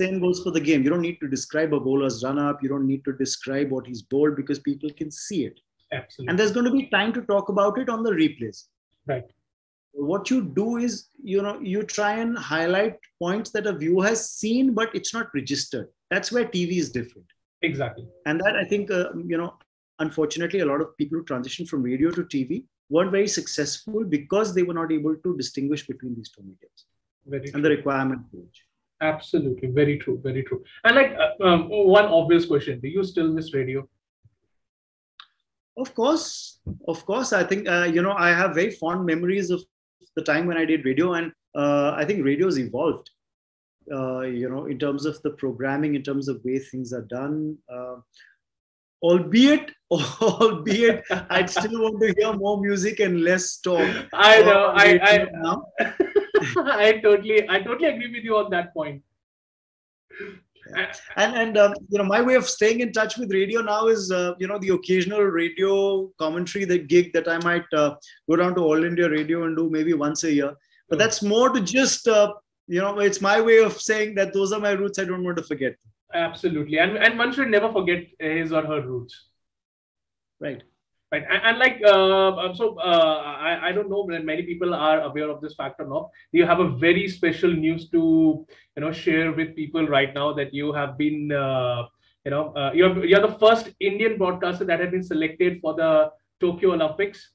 Same 0.00 0.20
goes 0.20 0.42
for 0.42 0.50
the 0.50 0.60
game. 0.60 0.82
You 0.82 0.90
don't 0.90 1.00
need 1.00 1.18
to 1.20 1.28
describe 1.28 1.72
a 1.74 1.80
bowler's 1.80 2.22
run 2.24 2.38
up. 2.38 2.62
You 2.62 2.68
don't 2.68 2.86
need 2.86 3.04
to 3.04 3.12
describe 3.12 3.70
what 3.70 3.86
he's 3.86 4.02
bowled 4.02 4.36
because 4.36 4.58
people 4.58 4.90
can 4.96 5.10
see 5.10 5.44
it. 5.44 5.58
Absolutely. 5.92 6.30
And 6.30 6.38
there's 6.38 6.52
going 6.52 6.66
to 6.66 6.72
be 6.72 6.86
time 6.86 7.12
to 7.12 7.22
talk 7.22 7.48
about 7.48 7.78
it 7.78 7.88
on 7.88 8.02
the 8.02 8.10
replays. 8.10 8.64
Right. 9.06 9.24
What 9.92 10.30
you 10.30 10.42
do 10.42 10.78
is, 10.78 11.08
you 11.22 11.42
know, 11.42 11.60
you 11.60 11.84
try 11.84 12.14
and 12.14 12.36
highlight 12.36 12.98
points 13.20 13.50
that 13.50 13.66
a 13.66 13.72
viewer 13.72 14.04
has 14.04 14.30
seen, 14.30 14.74
but 14.74 14.92
it's 14.94 15.14
not 15.14 15.28
registered. 15.34 15.88
That's 16.10 16.32
where 16.32 16.44
TV 16.44 16.78
is 16.78 16.90
different. 16.90 17.26
exactly. 17.62 18.06
And 18.26 18.40
that 18.40 18.56
I 18.56 18.64
think, 18.64 18.90
uh, 18.90 19.10
you 19.26 19.38
know, 19.38 19.54
unfortunately, 19.98 20.60
a 20.60 20.66
lot 20.66 20.80
of 20.80 20.96
people 20.96 21.18
who 21.18 21.24
transitioned 21.24 21.68
from 21.68 21.82
radio 21.82 22.10
to 22.10 22.22
TV 22.24 22.64
weren't 22.90 23.10
very 23.10 23.28
successful 23.28 24.04
because 24.04 24.54
they 24.54 24.62
were 24.62 24.74
not 24.74 24.92
able 24.92 25.16
to 25.16 25.36
distinguish 25.36 25.86
between 25.86 26.14
these 26.14 26.30
two 26.30 26.42
mediums 26.42 26.86
Very 27.26 27.50
and 27.54 27.64
the 27.64 27.70
requirement 27.70 28.22
page. 28.32 28.64
Absolutely. 29.00 29.68
Very 29.68 29.98
true. 29.98 30.20
Very 30.22 30.42
true. 30.42 30.62
And 30.84 30.96
like 30.96 31.16
uh, 31.18 31.44
um, 31.44 31.68
one 31.68 32.06
obvious 32.06 32.46
question: 32.46 32.80
Do 32.80 32.88
you 32.88 33.04
still 33.04 33.28
miss 33.28 33.52
radio? 33.54 33.88
Of 35.76 35.94
course, 35.94 36.60
of 36.86 37.04
course. 37.04 37.32
I 37.32 37.44
think 37.44 37.68
uh, 37.68 37.88
you 37.92 38.02
know 38.02 38.12
I 38.12 38.28
have 38.30 38.54
very 38.54 38.70
fond 38.70 39.04
memories 39.04 39.50
of 39.50 39.62
the 40.16 40.22
time 40.22 40.46
when 40.46 40.56
I 40.56 40.64
did 40.64 40.84
radio, 40.84 41.14
and 41.14 41.32
uh, 41.54 41.92
I 41.96 42.04
think 42.04 42.24
radio's 42.24 42.58
evolved. 42.58 43.10
Uh, 43.92 44.20
you 44.20 44.48
know, 44.48 44.64
in 44.64 44.78
terms 44.78 45.04
of 45.04 45.20
the 45.22 45.30
programming, 45.30 45.94
in 45.94 46.02
terms 46.02 46.28
of 46.28 46.42
way 46.44 46.58
things 46.58 46.92
are 46.92 47.02
done. 47.02 47.58
Albeit, 49.02 49.70
albeit, 49.90 51.04
I'd 51.30 51.50
still 51.58 51.82
want 51.82 52.00
to 52.00 52.14
hear 52.16 52.32
more 52.32 52.60
music 52.60 53.00
and 53.00 53.22
less 53.22 53.58
talk. 53.58 53.88
I 54.12 54.42
know. 54.42 54.72
I 54.74 54.98
I. 55.02 55.92
I 56.56 57.00
totally 57.02 57.48
I 57.48 57.60
totally 57.60 57.88
agree 57.88 58.12
with 58.12 58.24
you 58.24 58.36
on 58.36 58.50
that 58.50 58.72
point. 58.74 59.02
and 61.16 61.36
and 61.36 61.58
um, 61.58 61.74
you 61.90 61.98
know 61.98 62.04
my 62.04 62.20
way 62.22 62.34
of 62.34 62.48
staying 62.48 62.80
in 62.80 62.92
touch 62.92 63.16
with 63.18 63.32
radio 63.32 63.60
now 63.60 63.86
is 63.86 64.10
uh, 64.10 64.34
you 64.38 64.46
know 64.46 64.58
the 64.58 64.70
occasional 64.70 65.22
radio 65.22 66.08
commentary 66.18 66.64
the 66.64 66.78
gig 66.78 67.12
that 67.12 67.28
i 67.28 67.36
might 67.44 67.74
uh, 67.74 67.94
go 68.30 68.36
down 68.36 68.54
to 68.54 68.62
all 68.62 68.84
india 68.84 69.08
radio 69.08 69.44
and 69.44 69.58
do 69.58 69.68
maybe 69.68 69.92
once 69.92 70.24
a 70.24 70.32
year 70.32 70.54
but 70.88 70.98
that's 70.98 71.20
more 71.22 71.50
to 71.50 71.60
just 71.60 72.08
uh, 72.08 72.32
you 72.66 72.80
know 72.80 72.98
it's 72.98 73.20
my 73.20 73.40
way 73.40 73.58
of 73.58 73.80
saying 73.80 74.14
that 74.14 74.32
those 74.32 74.52
are 74.52 74.60
my 74.60 74.70
roots 74.70 74.98
i 74.98 75.04
don't 75.04 75.24
want 75.24 75.36
to 75.36 75.42
forget 75.52 75.74
Absolutely. 76.14 76.78
And 76.78 76.96
and 76.96 77.18
one 77.18 77.32
should 77.32 77.48
never 77.48 77.72
forget 77.72 78.06
his 78.18 78.52
or 78.52 78.62
her 78.62 78.80
roots. 78.80 79.28
right 80.40 80.62
Right. 81.12 81.22
And, 81.30 81.42
and 81.44 81.58
like, 81.58 81.80
uh, 81.86 82.52
so 82.54 82.76
uh, 82.80 83.22
I, 83.22 83.68
I 83.68 83.72
don't 83.72 83.88
know 83.88 84.02
when 84.04 84.26
many 84.26 84.42
people 84.42 84.74
are 84.74 85.02
aware 85.02 85.30
of 85.30 85.40
this 85.40 85.54
fact 85.54 85.80
or 85.80 85.86
not. 85.86 86.10
You 86.32 86.44
have 86.44 86.58
a 86.58 86.70
very 86.70 87.06
special 87.06 87.52
news 87.52 87.88
to, 87.90 88.44
you 88.76 88.80
know, 88.80 88.90
share 88.90 89.30
with 89.30 89.54
people 89.54 89.86
right 89.86 90.12
now 90.12 90.32
that 90.32 90.52
you 90.52 90.72
have 90.72 90.98
been, 90.98 91.30
uh, 91.30 91.84
you 92.24 92.32
know, 92.32 92.52
uh, 92.54 92.72
you're, 92.74 93.04
you're 93.04 93.20
the 93.20 93.38
first 93.38 93.70
Indian 93.78 94.18
broadcaster 94.18 94.64
that 94.64 94.80
had 94.80 94.90
been 94.90 95.04
selected 95.04 95.60
for 95.60 95.74
the 95.74 96.10
Tokyo 96.40 96.72
Olympics. 96.72 97.30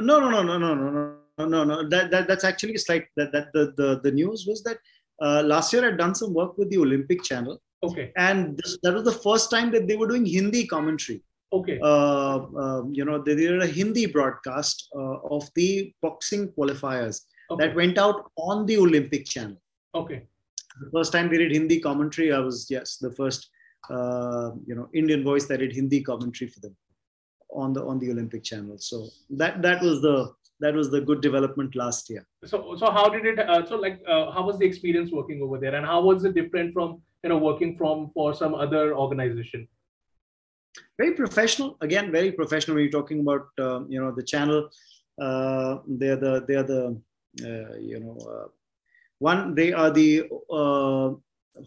no 0.00 0.18
no 0.18 0.28
no 0.30 0.42
no 0.42 0.58
no 0.58 0.74
no 0.74 1.16
no 1.38 1.46
no 1.46 1.64
no 1.64 1.88
that, 1.88 2.10
that 2.10 2.26
that's 2.26 2.44
actually 2.44 2.76
slight 2.76 3.04
that 3.16 3.32
that 3.32 3.52
the 3.52 3.72
the, 3.76 4.00
the 4.02 4.10
news 4.10 4.44
was 4.48 4.62
that 4.62 4.78
uh, 5.20 5.42
last 5.52 5.72
year 5.72 5.86
i'd 5.88 5.98
done 5.98 6.14
some 6.14 6.32
work 6.34 6.56
with 6.58 6.70
the 6.70 6.78
olympic 6.78 7.22
channel 7.22 7.60
Okay. 7.82 8.12
and 8.18 8.58
this, 8.58 8.78
that 8.82 8.92
was 8.92 9.04
the 9.04 9.18
first 9.26 9.50
time 9.50 9.70
that 9.74 9.86
they 9.88 9.96
were 9.96 10.06
doing 10.06 10.26
hindi 10.26 10.66
commentary 10.66 11.20
Okay. 11.52 11.78
uh, 11.82 12.38
um, 12.56 12.92
you 12.94 13.04
know, 13.04 13.20
they 13.20 13.34
did 13.34 13.60
a 13.60 13.66
Hindi 13.66 14.06
broadcast 14.06 14.88
uh, 14.94 15.16
of 15.36 15.48
the 15.56 15.92
boxing 16.00 16.48
qualifiers 16.56 17.22
Okay. 17.50 17.66
that 17.66 17.74
went 17.74 17.98
out 17.98 18.30
on 18.38 18.66
the 18.66 18.76
Olympic 18.78 19.26
channel. 19.26 19.60
Okay. 19.92 20.22
The 20.80 20.90
first 20.92 21.10
time 21.10 21.28
they 21.28 21.38
did 21.38 21.50
Hindi 21.50 21.80
commentary, 21.80 22.32
I 22.32 22.38
was, 22.38 22.68
yes, 22.70 22.98
the 22.98 23.10
first, 23.10 23.50
uh, 23.90 24.50
you 24.64 24.76
know, 24.76 24.88
Indian 24.94 25.24
voice 25.24 25.46
that 25.46 25.58
did 25.58 25.72
Hindi 25.72 26.02
commentary 26.02 26.48
for 26.48 26.60
them 26.60 26.76
on 27.52 27.72
the 27.72 27.82
on 27.84 27.98
the 27.98 28.10
Olympic 28.12 28.44
channel. 28.44 28.78
So 28.78 29.08
that 29.30 29.60
that 29.62 29.82
was 29.82 30.00
the 30.02 30.32
that 30.60 30.74
was 30.74 30.90
the 30.90 31.00
good 31.00 31.20
development 31.20 31.74
last 31.74 32.10
year. 32.10 32.26
So, 32.44 32.76
so 32.76 32.90
how 32.90 33.08
did 33.08 33.26
it? 33.26 33.38
Uh, 33.38 33.66
so, 33.66 33.76
like, 33.76 34.02
uh, 34.06 34.30
how 34.30 34.42
was 34.42 34.58
the 34.58 34.66
experience 34.66 35.10
working 35.10 35.42
over 35.42 35.58
there, 35.58 35.74
and 35.74 35.86
how 35.86 36.02
was 36.02 36.24
it 36.24 36.34
different 36.34 36.74
from 36.74 37.02
you 37.24 37.30
know 37.30 37.38
working 37.38 37.76
from 37.76 38.10
for 38.14 38.34
some 38.34 38.54
other 38.54 38.94
organization? 38.94 39.68
very 40.98 41.14
professional 41.14 41.76
again 41.80 42.12
very 42.12 42.32
professional 42.32 42.74
when 42.74 42.84
you're 42.84 43.00
talking 43.00 43.20
about 43.20 43.46
um, 43.58 43.86
you 43.88 44.00
know 44.00 44.12
the 44.12 44.22
channel 44.22 44.68
uh, 45.20 45.78
they're 45.86 46.16
the 46.16 46.44
they're 46.46 46.62
the 46.62 46.84
uh, 47.44 47.74
you 47.90 48.00
know 48.00 48.16
uh, 48.34 48.48
one 49.18 49.54
they 49.54 49.72
are 49.72 49.90
the 49.90 50.24
uh, 50.50 51.10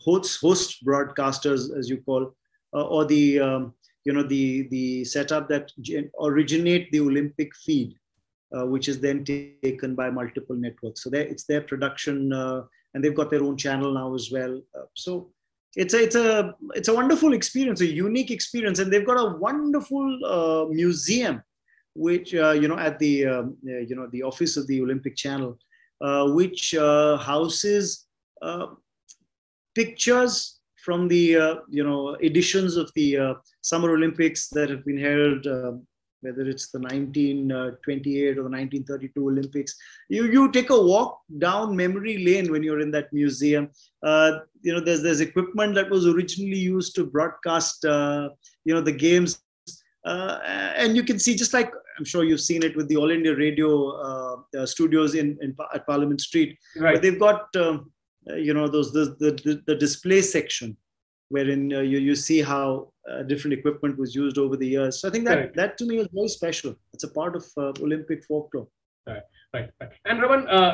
host 0.05 0.39
host 0.41 0.85
broadcasters 0.85 1.75
as 1.77 1.89
you 1.89 1.97
call 1.97 2.33
uh, 2.73 2.85
or 2.95 3.05
the 3.05 3.39
um, 3.39 3.73
you 4.05 4.13
know 4.13 4.23
the 4.23 4.67
the 4.69 5.03
setup 5.05 5.47
that 5.47 5.71
originate 6.21 6.91
the 6.91 6.99
olympic 6.99 7.55
feed 7.55 7.95
uh, 8.55 8.65
which 8.65 8.87
is 8.87 8.99
then 8.99 9.23
taken 9.25 9.95
by 9.95 10.09
multiple 10.09 10.55
networks. 10.55 11.03
So 11.03 11.09
it's 11.13 11.45
their 11.45 11.61
production 11.61 12.31
uh, 12.31 12.61
and 12.93 13.03
they've 13.03 13.15
got 13.15 13.31
their 13.31 13.43
own 13.43 13.57
channel 13.57 13.93
now 13.93 14.13
as 14.13 14.29
well. 14.31 14.61
Uh, 14.77 14.85
so 14.93 15.31
it's 15.75 15.95
a 15.95 16.03
it's 16.03 16.15
a 16.15 16.53
it's 16.75 16.87
a 16.87 16.93
wonderful 16.93 17.33
experience 17.33 17.81
a 17.81 17.85
unique 17.87 18.29
experience 18.29 18.77
and 18.77 18.93
they've 18.93 19.07
got 19.07 19.19
a 19.19 19.37
wonderful 19.37 20.19
uh, 20.23 20.65
museum 20.69 21.41
which 21.95 22.35
uh, 22.35 22.51
you 22.51 22.67
know 22.67 22.77
at 22.77 22.99
the 22.99 23.25
um, 23.25 23.57
uh, 23.67 23.79
you 23.79 23.95
know 23.95 24.07
the 24.11 24.21
office 24.21 24.55
of 24.55 24.67
the 24.67 24.79
olympic 24.79 25.15
channel 25.15 25.57
which 26.35 26.75
houses 26.77 28.05
pictures 29.73 30.59
from 30.75 31.07
the 31.07 31.57
you 31.69 31.83
know 31.83 32.15
editions 32.21 32.77
of 32.77 32.91
the 32.93 33.35
summer 33.61 33.89
olympics 33.89 34.49
that 34.49 34.69
have 34.69 34.85
been 34.85 34.99
held 34.99 35.47
um, 35.47 35.87
whether 36.23 36.41
it's 36.49 36.71
the 36.71 36.79
1928 36.79 38.31
or 38.31 38.43
the 38.43 38.49
1932 38.49 39.27
Olympics. 39.27 39.75
You, 40.09 40.25
you 40.31 40.51
take 40.51 40.69
a 40.69 40.81
walk 40.81 41.19
down 41.37 41.75
memory 41.75 42.17
lane 42.25 42.51
when 42.51 42.63
you're 42.63 42.79
in 42.79 42.91
that 42.91 43.11
museum. 43.11 43.69
Uh, 44.01 44.39
you 44.61 44.73
know, 44.73 44.79
there's, 44.79 45.01
there's 45.03 45.21
equipment 45.21 45.75
that 45.75 45.89
was 45.89 46.07
originally 46.07 46.57
used 46.57 46.95
to 46.95 47.05
broadcast, 47.05 47.83
uh, 47.85 48.29
you 48.65 48.73
know, 48.73 48.81
the 48.81 48.91
games. 48.91 49.39
Uh, 50.05 50.39
and 50.75 50.95
you 50.95 51.03
can 51.03 51.19
see, 51.19 51.35
just 51.35 51.53
like 51.53 51.71
I'm 51.97 52.05
sure 52.05 52.23
you've 52.23 52.41
seen 52.41 52.63
it 52.63 52.75
with 52.75 52.87
the 52.87 52.97
All 52.97 53.11
India 53.11 53.35
Radio 53.35 53.91
uh, 54.57 54.65
studios 54.65 55.15
in, 55.15 55.37
in, 55.41 55.55
at 55.73 55.85
Parliament 55.85 56.21
Street, 56.21 56.57
Right. 56.77 56.93
but 56.95 57.01
they've 57.01 57.19
got, 57.19 57.55
um, 57.55 57.91
you 58.35 58.53
know, 58.53 58.67
those 58.67 58.91
the, 58.91 59.15
the, 59.19 59.61
the 59.67 59.75
display 59.75 60.21
section 60.21 60.77
wherein 61.35 61.61
uh, 61.73 61.81
you, 61.91 61.99
you 62.09 62.15
see 62.27 62.39
how 62.53 62.65
uh, 63.09 63.23
different 63.23 63.53
equipment 63.59 63.97
was 64.03 64.15
used 64.23 64.37
over 64.37 64.55
the 64.63 64.69
years. 64.75 65.01
So 65.01 65.07
I 65.09 65.11
think 65.11 65.25
that 65.29 65.37
Correct. 65.37 65.55
that 65.61 65.77
to 65.79 65.85
me 65.89 65.97
was 66.01 66.09
very 66.19 66.31
special. 66.39 66.75
It's 66.93 67.05
a 67.09 67.11
part 67.19 67.35
of 67.39 67.45
uh, 67.57 67.71
Olympic 67.87 68.23
folklore. 68.27 68.67
Right, 69.05 69.23
right. 69.53 69.69
right. 69.81 69.89
And 70.05 70.21
Raman, 70.21 70.47
uh, 70.47 70.71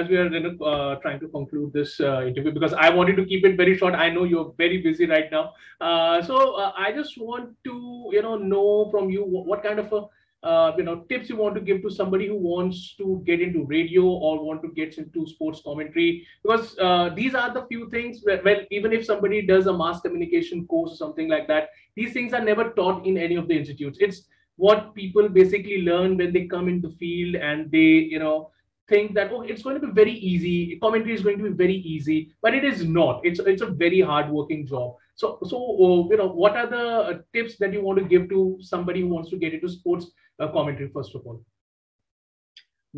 as 0.00 0.08
we 0.08 0.16
are 0.22 0.26
uh, 0.26 0.96
trying 0.96 1.20
to 1.20 1.28
conclude 1.28 1.72
this 1.72 2.00
uh, 2.00 2.26
interview, 2.30 2.52
because 2.52 2.74
I 2.86 2.90
wanted 2.90 3.16
to 3.20 3.24
keep 3.24 3.46
it 3.50 3.56
very 3.62 3.78
short. 3.78 3.94
I 3.94 4.10
know 4.10 4.24
you're 4.24 4.52
very 4.58 4.82
busy 4.88 5.06
right 5.06 5.30
now, 5.36 5.44
uh, 5.80 6.20
so 6.22 6.36
uh, 6.64 6.72
I 6.76 6.92
just 6.92 7.14
want 7.28 7.54
to, 7.68 7.76
you 8.16 8.22
know, 8.26 8.36
know 8.36 8.90
from 8.90 9.08
you 9.08 9.24
what, 9.24 9.46
what 9.46 9.62
kind 9.68 9.78
of 9.84 9.92
a, 10.00 10.02
Uh, 10.42 10.72
you 10.76 10.82
know, 10.82 10.96
tips 11.08 11.28
you 11.28 11.36
want 11.36 11.54
to 11.54 11.60
give 11.60 11.82
to 11.82 11.90
somebody 11.90 12.26
who 12.26 12.36
wants 12.36 12.96
to 12.96 13.22
get 13.24 13.40
into 13.40 13.64
radio 13.64 14.02
or 14.02 14.44
want 14.44 14.60
to 14.60 14.68
get 14.68 14.98
into 14.98 15.24
sports 15.26 15.60
commentary, 15.64 16.26
because 16.42 16.76
uh, 16.78 17.10
these 17.14 17.34
are 17.34 17.54
the 17.54 17.64
few 17.66 17.88
things. 17.90 18.20
Where, 18.24 18.66
even 18.70 18.92
if 18.92 19.04
somebody 19.04 19.42
does 19.42 19.66
a 19.66 19.76
mass 19.76 20.00
communication 20.00 20.66
course 20.66 20.92
or 20.92 20.96
something 20.96 21.28
like 21.28 21.46
that, 21.48 21.68
these 21.94 22.12
things 22.12 22.32
are 22.32 22.44
never 22.44 22.70
taught 22.70 23.06
in 23.06 23.16
any 23.18 23.36
of 23.36 23.46
the 23.46 23.56
institutes. 23.56 23.98
It's 24.00 24.22
what 24.56 24.94
people 24.94 25.28
basically 25.28 25.82
learn 25.82 26.16
when 26.16 26.32
they 26.32 26.46
come 26.46 26.68
into 26.68 26.88
the 26.88 26.94
field 26.96 27.36
and 27.36 27.70
they 27.70 28.08
you 28.14 28.18
know 28.18 28.50
think 28.88 29.14
that 29.14 29.30
oh 29.32 29.42
it's 29.42 29.62
going 29.62 29.80
to 29.80 29.86
be 29.86 29.92
very 29.92 30.12
easy 30.12 30.78
commentary 30.82 31.14
is 31.14 31.22
going 31.22 31.38
to 31.38 31.44
be 31.44 31.50
very 31.50 31.76
easy 31.76 32.34
but 32.42 32.54
it 32.54 32.64
is 32.64 32.84
not 32.84 33.20
it's 33.24 33.40
it's 33.40 33.62
a 33.62 33.66
very 33.66 34.00
hard 34.00 34.28
working 34.28 34.66
job 34.66 34.94
so 35.22 35.38
so 35.50 35.58
uh, 35.86 36.00
you 36.10 36.18
know 36.20 36.30
what 36.42 36.56
are 36.60 36.68
the 36.74 36.84
uh, 37.10 37.14
tips 37.34 37.56
that 37.62 37.72
you 37.76 37.82
want 37.86 37.98
to 37.98 38.10
give 38.12 38.28
to 38.34 38.58
somebody 38.72 39.00
who 39.02 39.10
wants 39.14 39.30
to 39.30 39.38
get 39.44 39.54
into 39.56 39.68
sports 39.78 40.06
uh, 40.40 40.48
commentary 40.56 40.90
first 40.96 41.14
of 41.14 41.26
all 41.26 41.40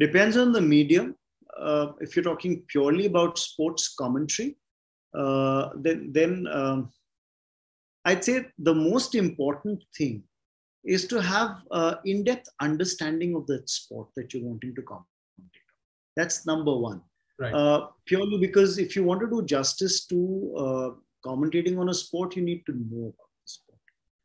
depends 0.04 0.36
on 0.42 0.52
the 0.56 0.64
medium 0.74 1.14
uh, 1.68 1.86
if 2.00 2.16
you're 2.16 2.30
talking 2.30 2.62
purely 2.74 3.06
about 3.12 3.42
sports 3.46 3.94
commentary 4.02 4.50
uh, 5.22 5.64
then 5.86 5.98
then 6.18 6.46
um, 6.58 6.90
i'd 8.06 8.24
say 8.28 8.36
the 8.70 8.74
most 8.74 9.14
important 9.24 9.82
thing 9.98 10.22
is 10.84 11.06
to 11.06 11.20
have 11.20 11.52
an 11.70 11.96
in-depth 12.04 12.48
understanding 12.60 13.34
of 13.34 13.46
the 13.46 13.62
sport 13.64 14.08
that 14.16 14.32
you're 14.32 14.44
wanting 14.44 14.74
to 14.74 14.82
commentate. 14.82 14.98
On. 15.38 15.52
That's 16.16 16.46
number 16.46 16.76
one. 16.76 17.00
Right. 17.38 17.54
Uh, 17.54 17.86
purely 18.04 18.38
because 18.38 18.78
if 18.78 18.94
you 18.94 19.02
want 19.02 19.20
to 19.20 19.26
do 19.26 19.44
justice 19.44 20.04
to 20.06 20.54
uh, 20.56 20.90
commentating 21.24 21.78
on 21.78 21.88
a 21.88 21.94
sport, 21.94 22.36
you 22.36 22.42
need 22.42 22.64
to 22.66 22.72
know 22.72 23.06
about 23.06 23.30
the 23.42 23.46
sport. 23.46 23.78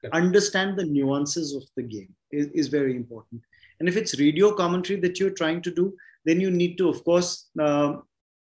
Okay. 0.04 0.18
Understand 0.18 0.78
the 0.78 0.86
nuances 0.86 1.56
of 1.56 1.64
the 1.76 1.84
game 1.84 2.14
is, 2.32 2.48
is 2.48 2.68
very 2.68 2.96
important. 2.96 3.42
And 3.80 3.88
if 3.88 3.96
it's 3.96 4.20
radio 4.20 4.54
commentary 4.54 5.00
that 5.02 5.20
you're 5.20 5.30
trying 5.30 5.62
to 5.64 5.72
do, 5.72 5.96
then 6.26 6.40
you 6.40 6.52
need 6.52 6.78
to, 6.78 6.90
of 6.90 7.04
course, 7.04 7.50
uh, 7.60 7.98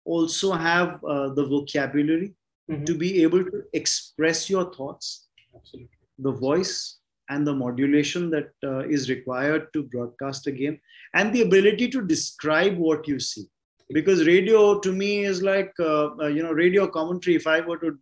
also 0.05 0.53
have 0.53 1.03
uh, 1.05 1.29
the 1.35 1.47
vocabulary 1.47 2.35
mm-hmm. 2.71 2.85
to 2.85 2.95
be 2.95 3.23
able 3.23 3.45
to 3.45 3.63
express 3.73 4.51
your 4.51 4.73
thoughts. 4.75 5.29
Absolutely. 5.55 5.89
The 6.19 6.33
voice 6.33 6.99
and 7.31 7.47
the 7.47 7.55
modulation 7.55 8.29
that 8.31 8.51
uh, 8.65 8.81
is 8.81 9.09
required 9.09 9.73
to 9.73 9.85
broadcast 9.85 10.47
a 10.47 10.53
game 10.53 10.79
and 11.15 11.33
the 11.33 11.43
ability 11.43 11.89
to 11.89 12.03
describe 12.03 12.77
what 12.77 13.07
you 13.09 13.19
see 13.19 13.47
because 13.93 14.27
radio 14.27 14.79
to 14.79 14.93
me 14.93 15.25
is 15.25 15.43
like 15.43 15.73
uh, 15.81 16.11
uh, 16.21 16.27
you 16.27 16.43
know 16.43 16.53
radio 16.53 16.87
commentary 16.87 17.37
if 17.37 17.47
i 17.47 17.61
were 17.61 17.79
to 17.79 17.97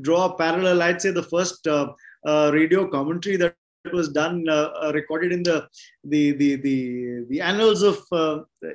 draw 0.00 0.26
a 0.26 0.36
parallel 0.36 0.82
i'd 0.82 1.00
say 1.00 1.10
the 1.10 1.30
first 1.34 1.66
uh, 1.66 1.88
uh, 2.26 2.50
radio 2.52 2.86
commentary 2.88 3.36
that 3.36 3.54
was 3.92 4.10
done 4.10 4.46
uh, 4.48 4.90
recorded 4.92 5.32
in 5.32 5.42
the 5.42 5.66
the 6.04 6.32
the 6.32 6.56
the, 6.56 7.26
the 7.30 7.40
annals 7.40 7.82
of 7.82 7.98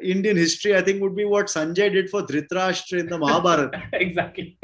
indian 0.02 0.36
history 0.36 0.76
i 0.76 0.82
think 0.82 1.02
would 1.02 1.16
be 1.16 1.26
what 1.26 1.48
sanjay 1.48 1.92
did 1.92 2.10
for 2.10 2.24
dhritarashtra 2.24 3.00
in 3.00 3.08
the 3.08 3.18
mahabharata 3.18 3.84
exactly 3.94 4.58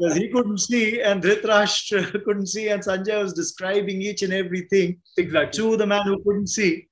because 0.00 0.16
he 0.16 0.28
couldn't 0.28 0.58
see 0.58 1.02
and 1.02 1.22
Dhritarashtra 1.22 2.24
couldn't 2.24 2.46
see, 2.46 2.68
and 2.68 2.82
Sanjay 2.82 3.22
was 3.22 3.32
describing 3.32 4.02
each 4.02 4.22
and 4.22 4.32
everything 4.32 5.00
exactly. 5.16 5.58
to 5.58 5.76
the 5.76 5.86
man 5.86 6.04
who 6.04 6.22
couldn't 6.22 6.48
see 6.48 6.88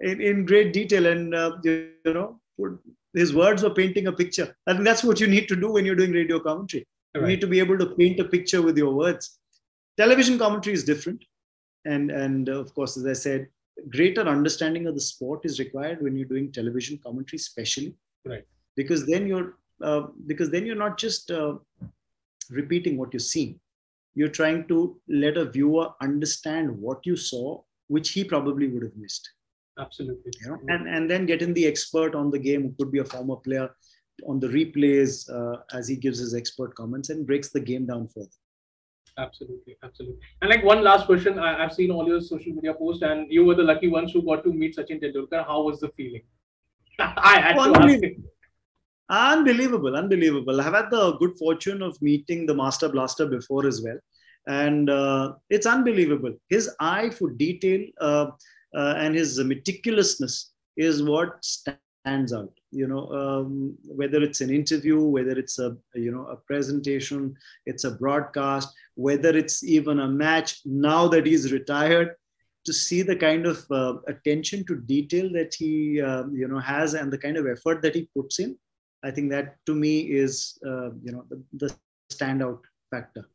in, 0.00 0.20
in 0.20 0.46
great 0.46 0.72
detail. 0.72 1.06
And, 1.06 1.34
uh, 1.34 1.56
you, 1.64 1.90
you, 2.04 2.14
know, 2.14 2.40
his 3.14 3.34
words 3.34 3.62
were 3.62 3.74
painting 3.74 4.06
a 4.06 4.12
picture. 4.12 4.54
I 4.66 4.72
think 4.72 4.84
that's 4.84 5.04
what 5.04 5.20
you 5.20 5.26
need 5.26 5.48
to 5.48 5.56
do 5.56 5.72
when 5.72 5.84
you're 5.84 5.96
doing 5.96 6.12
radio 6.12 6.40
commentary. 6.40 6.86
Right. 7.14 7.22
You 7.22 7.28
need 7.28 7.40
to 7.42 7.46
be 7.46 7.58
able 7.58 7.78
to 7.78 7.86
paint 7.86 8.20
a 8.20 8.24
picture 8.24 8.62
with 8.62 8.76
your 8.76 8.92
words. 8.94 9.38
Television 9.96 10.38
commentary 10.38 10.74
is 10.74 10.84
different. 10.84 11.22
And, 11.84 12.10
and 12.10 12.48
uh, 12.48 12.60
of 12.60 12.74
course, 12.74 12.96
as 12.96 13.06
I 13.06 13.12
said, 13.12 13.48
greater 13.90 14.22
understanding 14.22 14.86
of 14.86 14.94
the 14.94 15.00
sport 15.00 15.44
is 15.44 15.58
required 15.58 16.00
when 16.00 16.16
you're 16.16 16.28
doing 16.28 16.52
television 16.52 16.98
commentary, 17.02 17.36
especially. 17.36 17.94
Right. 18.24 18.44
Because 18.76 19.06
then 19.06 19.26
you're 19.26 19.56
uh, 19.82 20.06
because 20.26 20.50
then 20.50 20.64
you're 20.64 20.76
not 20.76 20.96
just 20.96 21.30
uh, 21.30 21.54
repeating 22.50 22.96
what 22.96 23.12
you're 23.12 23.20
seeing. 23.20 23.58
You're 24.14 24.28
trying 24.28 24.68
to 24.68 25.00
let 25.08 25.36
a 25.36 25.46
viewer 25.46 25.88
understand 26.00 26.70
what 26.70 27.04
you 27.04 27.16
saw, 27.16 27.62
which 27.88 28.10
he 28.10 28.22
probably 28.22 28.68
would 28.68 28.82
have 28.82 28.96
missed. 28.96 29.28
Absolutely. 29.78 30.32
You 30.42 30.50
know? 30.50 30.58
and, 30.68 30.86
and 30.86 31.10
then 31.10 31.26
getting 31.26 31.52
the 31.54 31.66
expert 31.66 32.14
on 32.14 32.30
the 32.30 32.38
game, 32.38 32.62
who 32.62 32.74
could 32.78 32.92
be 32.92 33.00
a 33.00 33.04
former 33.04 33.36
player, 33.36 33.70
on 34.26 34.40
the 34.40 34.48
replays 34.48 35.28
uh, 35.30 35.58
as 35.72 35.88
he 35.88 35.96
gives 35.96 36.18
his 36.18 36.34
expert 36.34 36.74
comments 36.74 37.10
and 37.10 37.26
breaks 37.26 37.50
the 37.50 37.60
game 37.60 37.86
down 37.86 38.08
further. 38.08 38.28
Absolutely, 39.18 39.76
absolutely. 39.82 40.18
And 40.40 40.50
like 40.50 40.64
one 40.64 40.82
last 40.82 41.06
question, 41.06 41.38
I, 41.38 41.60
have 41.60 41.72
seen 41.72 41.90
all 41.90 42.06
your 42.06 42.20
social 42.20 42.52
media 42.52 42.72
posts, 42.72 43.02
and 43.02 43.30
you 43.30 43.44
were 43.44 43.54
the 43.54 43.62
lucky 43.62 43.88
ones 43.88 44.12
who 44.12 44.22
got 44.22 44.42
to 44.44 44.52
meet 44.52 44.76
Sachin 44.76 45.02
Tendulkar. 45.02 45.46
How 45.46 45.62
was 45.62 45.80
the 45.80 45.88
feeling? 45.90 46.22
I 46.98 47.40
had 47.40 47.54
to 47.54 47.78
ask. 47.78 48.04
Unbelievable, 49.10 49.94
unbelievable. 49.96 50.60
I've 50.60 50.72
had 50.72 50.90
the 50.90 51.16
good 51.18 51.36
fortune 51.38 51.82
of 51.82 52.00
meeting 52.00 52.46
the 52.46 52.54
Master 52.54 52.88
Blaster 52.88 53.26
before 53.26 53.66
as 53.66 53.82
well. 53.82 53.98
And 54.46 54.88
uh, 54.88 55.34
it's 55.50 55.66
unbelievable. 55.66 56.34
His 56.48 56.70
eye 56.80 57.10
for 57.10 57.30
detail 57.30 57.86
uh, 58.00 58.28
uh, 58.74 58.94
and 58.96 59.14
his 59.14 59.38
meticulousness 59.38 60.46
is 60.78 61.02
what 61.02 61.44
stands 62.02 62.32
out. 62.32 62.52
You 62.70 62.86
know, 62.86 63.08
um, 63.12 63.76
whether 63.84 64.22
it's 64.22 64.40
an 64.40 64.50
interview, 64.50 65.00
whether 65.02 65.38
it's 65.38 65.58
a 65.58 65.76
you 65.94 66.12
know 66.12 66.26
a 66.26 66.36
presentation, 66.36 67.34
it's 67.66 67.84
a 67.84 67.92
broadcast, 67.92 68.74
whether 68.94 69.36
it's 69.36 69.64
even 69.64 70.00
a 70.00 70.08
match. 70.08 70.60
Now 70.64 71.08
that 71.08 71.26
he's 71.26 71.52
retired, 71.52 72.14
to 72.64 72.72
see 72.72 73.02
the 73.02 73.16
kind 73.16 73.46
of 73.46 73.64
uh, 73.70 73.94
attention 74.08 74.64
to 74.66 74.76
detail 74.76 75.30
that 75.32 75.54
he 75.54 76.00
uh, 76.00 76.24
you 76.32 76.48
know 76.48 76.58
has 76.58 76.94
and 76.94 77.12
the 77.12 77.18
kind 77.18 77.36
of 77.36 77.46
effort 77.46 77.82
that 77.82 77.94
he 77.94 78.08
puts 78.14 78.38
in 78.38 78.56
I 79.02 79.10
think 79.10 79.30
that 79.30 79.56
to 79.66 79.74
me 79.74 80.00
is 80.00 80.58
uh, 80.66 80.90
you 81.02 81.12
know 81.12 81.24
the, 81.28 81.42
the 81.54 81.74
standout 82.12 82.60
factor. 82.90 83.28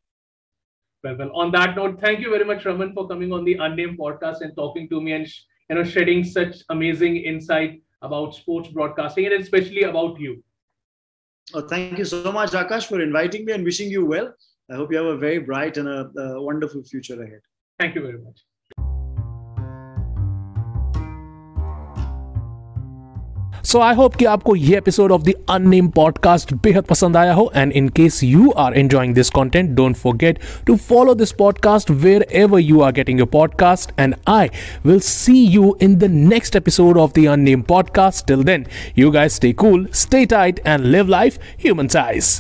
Well, 1.03 1.17
well, 1.17 1.32
on 1.36 1.51
that 1.51 1.75
note, 1.75 1.99
thank 1.99 2.19
you 2.21 2.30
very 2.32 2.45
much, 2.45 2.65
Raman, 2.65 2.93
for 2.93 3.08
coming 3.08 3.32
on 3.32 3.45
the 3.45 3.53
Unnamed 3.53 3.99
podcast 3.99 4.41
and 4.41 4.56
talking 4.56 4.89
to 4.89 5.01
me 5.01 5.13
and 5.13 5.27
you 5.69 5.75
know 5.75 5.84
shedding 5.84 6.23
such 6.23 6.58
amazing 6.69 7.17
insight 7.17 7.82
about 8.01 8.36
sports 8.36 8.69
broadcasting 8.69 9.25
and 9.25 9.36
especially 9.36 9.83
about 9.83 10.19
you. 10.19 10.43
Oh, 11.53 11.62
thank 11.62 11.97
you 11.97 12.05
so 12.05 12.31
much, 12.31 12.51
Akash, 12.51 12.88
for 12.88 13.01
inviting 13.01 13.45
me 13.45 13.53
and 13.53 13.63
wishing 13.63 13.89
you 13.89 14.05
well. 14.05 14.33
I 14.69 14.75
hope 14.75 14.91
you 14.91 14.97
have 14.97 15.05
a 15.05 15.17
very 15.17 15.39
bright 15.39 15.77
and 15.77 15.88
a, 15.88 16.12
a 16.19 16.41
wonderful 16.41 16.83
future 16.83 17.21
ahead. 17.21 17.39
Thank 17.79 17.95
you 17.95 18.01
very 18.01 18.17
much. 18.17 18.41
So 23.67 23.80
I 23.82 23.95
hope 23.95 24.13
कि 24.15 24.25
आपको 24.25 24.56
ये 24.56 24.77
episode 24.77 25.12
of 25.12 25.21
the 25.21 25.34
unnamed 25.49 25.88
podcast 25.95 26.53
बेहद 26.63 26.84
पसंद 26.84 27.17
आया 27.17 27.34
हो 27.34 27.49
and 27.56 27.71
in 27.75 27.89
case 27.97 28.23
you 28.23 28.49
are 28.58 28.77
enjoying 28.77 29.15
this 29.15 29.30
content 29.30 29.71
don't 29.75 29.95
forget 29.95 30.39
to 30.67 30.75
follow 30.84 31.13
this 31.13 31.32
podcast 31.39 31.91
wherever 32.34 32.60
you 32.60 32.80
are 32.82 32.91
getting 32.91 33.19
your 33.19 33.27
podcast 33.34 33.91
and 33.99 34.15
I 34.27 34.49
will 34.86 34.99
see 34.99 35.34
you 35.45 35.75
in 35.82 35.95
the 35.97 36.12
next 36.12 36.56
episode 36.56 36.97
of 36.97 37.19
the 37.19 37.27
unnamed 37.30 37.62
podcast 37.69 38.27
till 38.27 38.43
then 38.43 38.65
you 38.97 39.12
guys 39.12 39.36
stay 39.36 39.51
cool 39.56 39.88
stay 39.95 40.25
tight 40.25 40.67
and 40.67 40.86
live 40.86 41.08
life 41.10 41.39
human 41.63 41.88
size 41.88 42.39